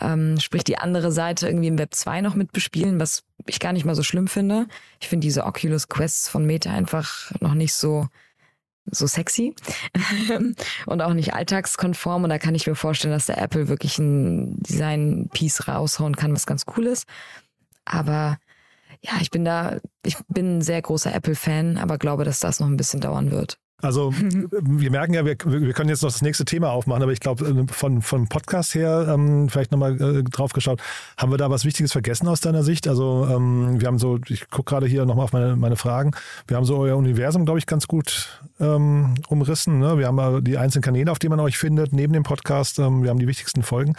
[0.00, 3.72] Ähm, sprich, die andere Seite irgendwie im Web 2 noch mit bespielen, was ich gar
[3.72, 4.66] nicht mal so schlimm finde.
[5.00, 8.08] Ich finde diese Oculus Quests von Meta einfach noch nicht so
[8.86, 9.54] so sexy
[10.86, 12.24] und auch nicht alltagskonform.
[12.24, 16.46] Und da kann ich mir vorstellen, dass der Apple wirklich ein Design-Piece raushauen kann, was
[16.46, 17.06] ganz cool ist.
[17.84, 18.38] Aber
[19.00, 22.66] ja, ich bin da, ich bin ein sehr großer Apple-Fan, aber glaube, dass das noch
[22.66, 23.58] ein bisschen dauern wird.
[23.84, 27.20] Also wir merken ja, wir, wir können jetzt noch das nächste Thema aufmachen, aber ich
[27.20, 30.80] glaube, äh, von, von Podcast her, ähm, vielleicht nochmal äh, drauf geschaut,
[31.18, 32.88] haben wir da was Wichtiges vergessen aus deiner Sicht?
[32.88, 36.12] Also ähm, wir haben so, ich gucke gerade hier nochmal auf meine, meine Fragen,
[36.46, 39.78] wir haben so euer Universum, glaube ich, ganz gut ähm, umrissen.
[39.78, 39.98] Ne?
[39.98, 42.78] Wir haben die einzelnen Kanäle, auf denen man euch findet, neben dem Podcast.
[42.78, 43.94] Ähm, wir haben die wichtigsten Folgen.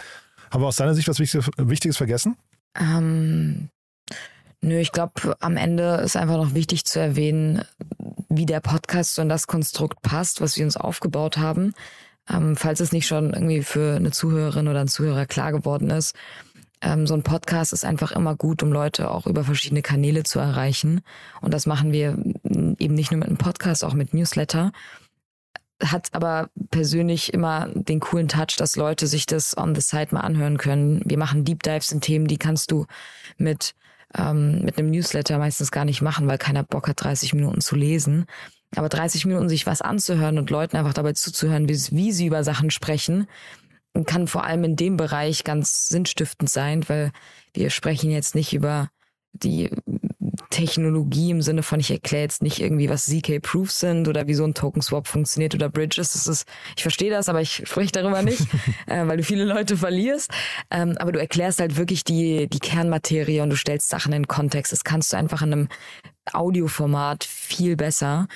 [0.50, 2.36] Haben wir aus deiner Sicht was Wichtiges, Wichtiges vergessen?
[2.78, 3.68] Ähm,
[4.62, 7.62] nö, ich glaube, am Ende ist einfach noch wichtig zu erwähnen,
[8.36, 11.74] wie der Podcast und das Konstrukt passt, was wir uns aufgebaut haben.
[12.28, 16.14] Ähm, falls es nicht schon irgendwie für eine Zuhörerin oder ein Zuhörer klar geworden ist,
[16.82, 20.38] ähm, so ein Podcast ist einfach immer gut, um Leute auch über verschiedene Kanäle zu
[20.38, 21.00] erreichen.
[21.40, 24.72] Und das machen wir eben nicht nur mit einem Podcast, auch mit Newsletter.
[25.82, 30.20] Hat aber persönlich immer den coolen Touch, dass Leute sich das on the side mal
[30.20, 31.02] anhören können.
[31.04, 32.86] Wir machen Deep Dives in Themen, die kannst du
[33.38, 33.74] mit
[34.14, 37.76] ähm, mit einem Newsletter meistens gar nicht machen, weil keiner Bock hat, 30 Minuten zu
[37.76, 38.26] lesen.
[38.74, 42.44] Aber 30 Minuten sich was anzuhören und Leuten einfach dabei zuzuhören, wie, wie sie über
[42.44, 43.26] Sachen sprechen,
[44.04, 47.12] kann vor allem in dem Bereich ganz sinnstiftend sein, weil
[47.54, 48.90] wir sprechen jetzt nicht über
[49.32, 49.70] die
[50.50, 54.44] Technologie im Sinne von, ich erkläre jetzt nicht irgendwie, was ZK-Proofs sind oder wie so
[54.44, 56.12] ein Token-Swap funktioniert oder Bridges.
[56.12, 58.42] Das ist, ich verstehe das, aber ich spreche darüber nicht,
[58.86, 60.30] äh, weil du viele Leute verlierst.
[60.70, 64.72] Ähm, aber du erklärst halt wirklich die, die Kernmaterie und du stellst Sachen in Kontext.
[64.72, 65.68] Das kannst du einfach in einem
[66.32, 68.26] Audioformat viel besser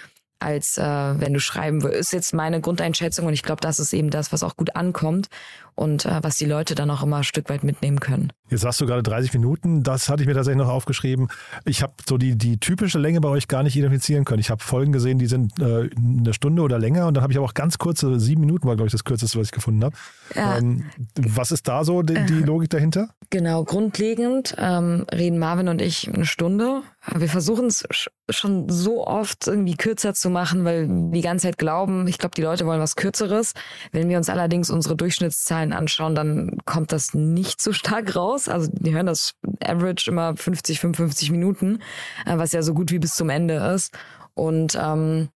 [0.41, 2.01] als äh, wenn du schreiben würdest.
[2.01, 5.29] Ist jetzt meine Grundeinschätzung und ich glaube, das ist eben das, was auch gut ankommt
[5.75, 8.33] und äh, was die Leute dann auch immer ein Stück weit mitnehmen können.
[8.51, 11.29] Jetzt sagst du gerade 30 Minuten, das hatte ich mir tatsächlich noch aufgeschrieben.
[11.65, 14.41] Ich habe so die, die typische Länge bei euch gar nicht identifizieren können.
[14.41, 17.39] Ich habe Folgen gesehen, die sind äh, eine Stunde oder länger und dann habe ich
[17.39, 19.97] aber auch ganz kurze, sieben Minuten war, glaube ich, das kürzeste, was ich gefunden habe.
[20.35, 20.59] Ja.
[20.59, 20.85] Ähm,
[21.17, 23.11] was ist da so die, die, Logik dahinter?
[23.31, 26.83] Genau, grundlegend ähm, reden Marvin und ich eine Stunde.
[27.15, 27.85] Wir versuchen es
[28.29, 32.35] schon so oft irgendwie kürzer zu machen, weil wir die ganze Zeit glauben, ich glaube,
[32.35, 33.55] die Leute wollen was Kürzeres.
[33.93, 38.40] Wenn wir uns allerdings unsere Durchschnittszahlen anschauen, dann kommt das nicht so stark raus.
[38.49, 41.81] Also die hören das Average immer 50, 55 Minuten,
[42.27, 43.97] äh, was ja so gut wie bis zum Ende ist.
[44.35, 45.29] Und ähm,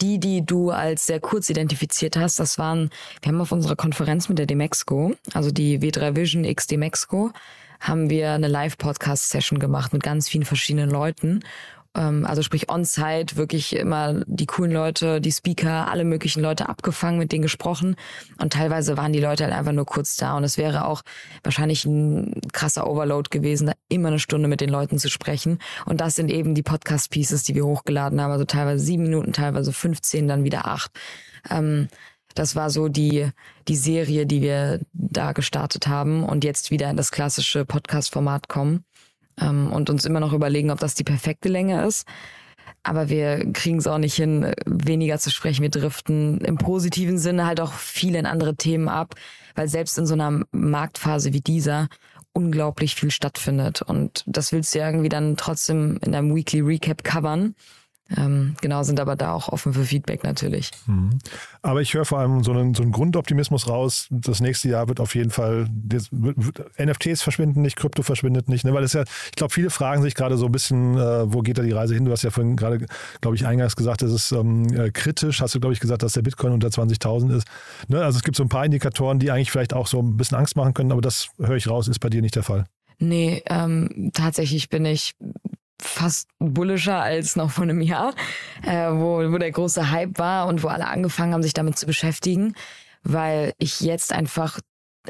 [0.00, 2.90] die, die du als sehr kurz identifiziert hast, das waren,
[3.22, 7.30] wir haben auf unserer Konferenz mit der Demexco, also die W3 Vision X Demexco,
[7.80, 11.40] haben wir eine Live-Podcast-Session gemacht mit ganz vielen verschiedenen Leuten.
[11.96, 17.18] Ähm, also sprich on-site, wirklich immer die coolen Leute, die Speaker, alle möglichen Leute abgefangen,
[17.18, 17.96] mit denen gesprochen.
[18.40, 20.36] Und teilweise waren die Leute halt einfach nur kurz da.
[20.36, 21.02] Und es wäre auch
[21.42, 25.58] wahrscheinlich ein krasser Overload gewesen, da immer eine Stunde mit den Leuten zu sprechen.
[25.84, 28.32] Und das sind eben die Podcast-Pieces, die wir hochgeladen haben.
[28.32, 30.92] Also teilweise sieben Minuten, teilweise 15, dann wieder acht.
[31.48, 31.88] Ähm,
[32.36, 33.28] das war so die,
[33.66, 38.84] die Serie, die wir da gestartet haben und jetzt wieder in das klassische Podcast-Format kommen
[39.40, 42.06] ähm, und uns immer noch überlegen, ob das die perfekte Länge ist.
[42.82, 45.62] Aber wir kriegen es auch nicht hin, weniger zu sprechen.
[45.62, 49.14] Wir driften im positiven Sinne halt auch viel in andere Themen ab,
[49.54, 51.88] weil selbst in so einer Marktphase wie dieser
[52.32, 53.82] unglaublich viel stattfindet.
[53.82, 57.54] Und das willst du ja irgendwie dann trotzdem in deinem Weekly Recap covern.
[58.16, 60.70] Ähm, genau, sind aber da auch offen für Feedback natürlich.
[60.86, 61.18] Mhm.
[61.62, 64.08] Aber ich höre vor allem so einen, so einen Grundoptimismus raus.
[64.10, 68.64] Das nächste Jahr wird auf jeden Fall, wird, wird, NFTs verschwinden nicht, Krypto verschwindet nicht,
[68.64, 68.74] ne?
[68.74, 71.58] weil es ja, ich glaube, viele fragen sich gerade so ein bisschen, äh, wo geht
[71.58, 72.04] da die Reise hin?
[72.04, 72.86] Du hast ja vorhin gerade,
[73.20, 75.40] glaube ich, eingangs gesagt, es ist ähm, äh, kritisch.
[75.40, 77.46] Hast du, glaube ich, gesagt, dass der Bitcoin unter 20.000 ist.
[77.88, 78.02] Ne?
[78.02, 80.56] Also es gibt so ein paar Indikatoren, die eigentlich vielleicht auch so ein bisschen Angst
[80.56, 82.64] machen können, aber das höre ich raus, ist bei dir nicht der Fall.
[82.98, 85.14] Nee, ähm, tatsächlich bin ich
[85.82, 88.14] fast bullischer als noch vor einem Jahr,
[88.62, 91.86] äh, wo, wo der große Hype war und wo alle angefangen haben, sich damit zu
[91.86, 92.54] beschäftigen,
[93.02, 94.60] weil ich jetzt einfach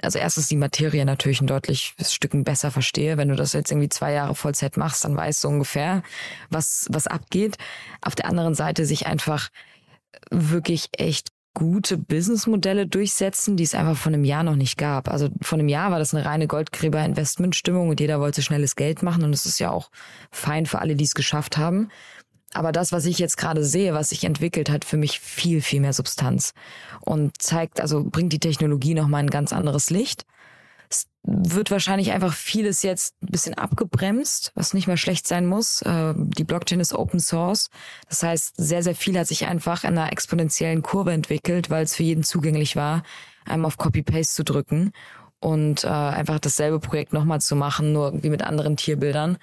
[0.02, 3.16] also erstens die Materie natürlich ein deutliches Stücken besser verstehe.
[3.16, 6.02] Wenn du das jetzt irgendwie zwei Jahre Vollzeit machst, dann weißt du ungefähr,
[6.48, 7.58] was, was abgeht.
[8.00, 9.48] Auf der anderen Seite sich einfach
[10.30, 15.08] wirklich echt gute Businessmodelle durchsetzen, die es einfach von einem Jahr noch nicht gab.
[15.08, 19.24] Also von einem Jahr war das eine reine Goldgräber-Investmentstimmung und jeder wollte schnelles Geld machen
[19.24, 19.90] und es ist ja auch
[20.30, 21.88] fein für alle, die es geschafft haben.
[22.52, 25.80] Aber das, was ich jetzt gerade sehe, was sich entwickelt, hat für mich viel, viel
[25.80, 26.52] mehr Substanz
[27.00, 30.26] und zeigt, also bringt die Technologie nochmal ein ganz anderes Licht
[30.90, 35.82] es wird wahrscheinlich einfach vieles jetzt ein bisschen abgebremst, was nicht mehr schlecht sein muss.
[35.82, 37.70] Äh, die Blockchain ist Open Source.
[38.08, 41.94] Das heißt, sehr, sehr viel hat sich einfach in einer exponentiellen Kurve entwickelt, weil es
[41.94, 43.04] für jeden zugänglich war,
[43.46, 44.92] einmal auf Copy-Paste zu drücken
[45.38, 49.38] und äh, einfach dasselbe Projekt nochmal zu machen, nur irgendwie mit anderen Tierbildern.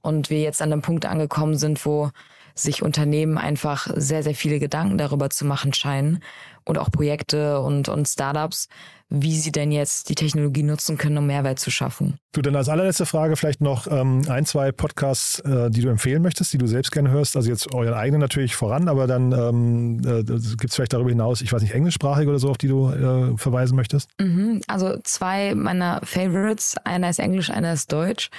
[0.00, 2.10] Und wir jetzt an einem Punkt angekommen sind, wo
[2.54, 6.22] sich Unternehmen einfach sehr, sehr viele Gedanken darüber zu machen scheinen
[6.66, 8.68] und auch Projekte und, und Startups,
[9.08, 12.18] wie sie denn jetzt die Technologie nutzen können, um Mehrwert zu schaffen.
[12.32, 16.22] Du, dann als allerletzte Frage vielleicht noch ähm, ein, zwei Podcasts, äh, die du empfehlen
[16.22, 17.36] möchtest, die du selbst gerne hörst.
[17.36, 21.40] Also jetzt euren eigenen natürlich voran, aber dann ähm, äh, gibt es vielleicht darüber hinaus,
[21.40, 24.10] ich weiß nicht, englischsprachig oder so, auf die du äh, verweisen möchtest?
[24.20, 26.74] Mhm, also zwei meiner Favorites.
[26.84, 28.30] Einer ist Englisch, einer ist Deutsch.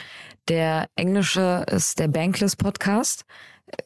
[0.49, 3.25] Der englische ist der Bankless Podcast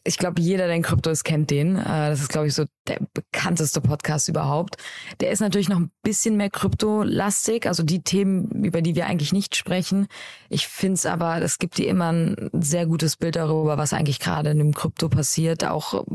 [0.03, 1.75] ich glaube, jeder, der in Krypto ist, kennt den.
[1.75, 4.77] Äh, das ist, glaube ich, so der bekannteste Podcast überhaupt.
[5.19, 9.33] Der ist natürlich noch ein bisschen mehr Krypto-lastig, also die Themen, über die wir eigentlich
[9.33, 10.07] nicht sprechen.
[10.49, 14.19] Ich finde es aber, es gibt dir immer ein sehr gutes Bild darüber, was eigentlich
[14.19, 16.05] gerade in dem Krypto passiert, auch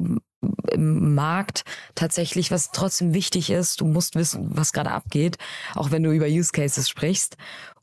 [0.70, 1.64] im Markt
[1.94, 3.80] tatsächlich, was trotzdem wichtig ist.
[3.80, 5.38] Du musst wissen, was gerade abgeht,
[5.74, 7.36] auch wenn du über Use Cases sprichst.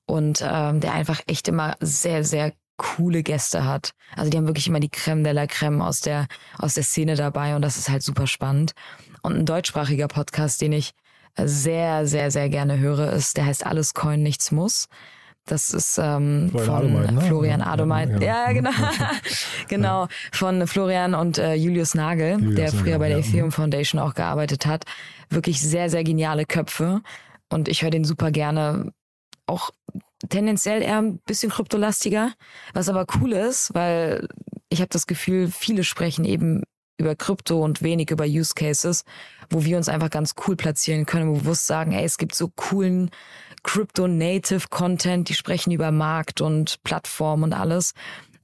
[0.06, 3.94] Und ähm, der einfach echt immer sehr, sehr coole Gäste hat.
[4.16, 7.16] Also die haben wirklich immer die Creme de la Creme aus der, aus der Szene
[7.16, 8.74] dabei und das ist halt super spannend.
[9.22, 10.92] Und ein deutschsprachiger Podcast, den ich
[11.38, 14.88] sehr, sehr, sehr gerne höre, ist, der heißt Alles Coin, nichts muss.
[15.46, 17.22] Das ist ähm, Florian von Adomeit, ne?
[17.22, 18.10] Florian Adomeit.
[18.10, 18.72] Ja, ja, ja, genau.
[19.68, 20.08] genau.
[20.32, 24.66] Von Florian und äh, Julius Nagel, Julius der früher bei der Ethereum Foundation auch gearbeitet
[24.66, 24.86] hat.
[25.30, 27.02] Wirklich sehr, sehr geniale Köpfe.
[27.50, 28.94] Und ich höre den super gerne.
[29.46, 29.72] Auch
[30.30, 32.34] tendenziell eher ein bisschen kryptolastiger,
[32.74, 34.28] was aber cool ist, weil
[34.70, 36.64] ich habe das Gefühl, viele sprechen eben
[36.98, 39.04] über Krypto und wenig über Use Cases,
[39.50, 42.36] wo wir uns einfach ganz cool platzieren können, wo wir bewusst sagen, ey, es gibt
[42.36, 43.10] so coolen
[43.64, 47.94] Crypto-Native-Content, die sprechen über Markt und Plattform und alles.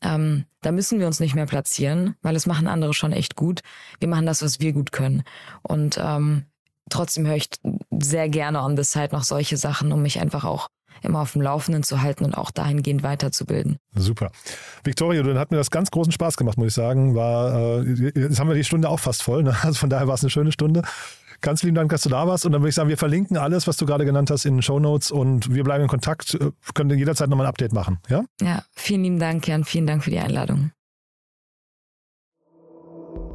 [0.02, 3.62] Ähm, da müssen wir uns nicht mehr platzieren, weil es machen andere schon echt gut.
[4.00, 5.24] Wir machen das, was wir gut können.
[5.62, 6.46] Und ähm,
[6.90, 7.50] trotzdem höre ich
[8.00, 10.70] sehr gerne on the side noch solche Sachen, um mich einfach auch
[11.02, 13.78] immer auf dem Laufenden zu halten und auch dahingehend weiterzubilden.
[13.96, 14.32] Super.
[14.84, 17.16] Victoria, dann hat mir das ganz großen Spaß gemacht, muss ich sagen.
[17.16, 19.44] War, äh, jetzt haben wir die Stunde auch fast voll.
[19.44, 19.56] Ne?
[19.62, 20.82] Also von daher war es eine schöne Stunde.
[21.42, 22.46] Ganz lieben Dank, dass du da warst.
[22.46, 24.62] Und dann würde ich sagen, wir verlinken alles, was du gerade genannt hast, in den
[24.62, 26.36] Show Notes und wir bleiben in Kontakt.
[26.36, 28.00] Äh, können jederzeit nochmal ein Update machen.
[28.10, 28.24] Ja?
[28.42, 29.64] Ja, vielen lieben Dank, Jan.
[29.64, 30.72] Vielen Dank für die Einladung.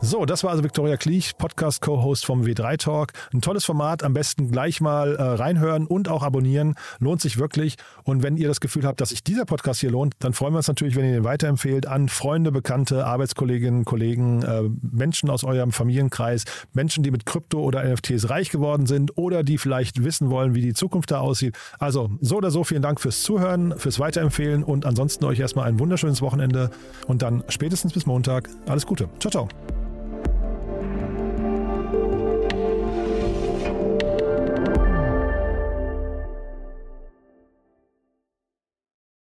[0.00, 3.12] So, das war also Viktoria Kliech, Podcast-Co-Host vom W3 Talk.
[3.32, 6.76] Ein tolles Format, am besten gleich mal äh, reinhören und auch abonnieren.
[7.00, 7.76] Lohnt sich wirklich.
[8.04, 10.58] Und wenn ihr das Gefühl habt, dass sich dieser Podcast hier lohnt, dann freuen wir
[10.58, 15.72] uns natürlich, wenn ihr den weiterempfehlt an Freunde, Bekannte, Arbeitskolleginnen, Kollegen, äh, Menschen aus eurem
[15.72, 20.54] Familienkreis, Menschen, die mit Krypto oder NFTs reich geworden sind oder die vielleicht wissen wollen,
[20.54, 21.56] wie die Zukunft da aussieht.
[21.80, 25.80] Also so oder so, vielen Dank fürs Zuhören, fürs Weiterempfehlen und ansonsten euch erstmal ein
[25.80, 26.70] wunderschönes Wochenende
[27.08, 28.48] und dann spätestens bis Montag.
[28.68, 29.08] Alles Gute.
[29.18, 29.48] Ciao, ciao.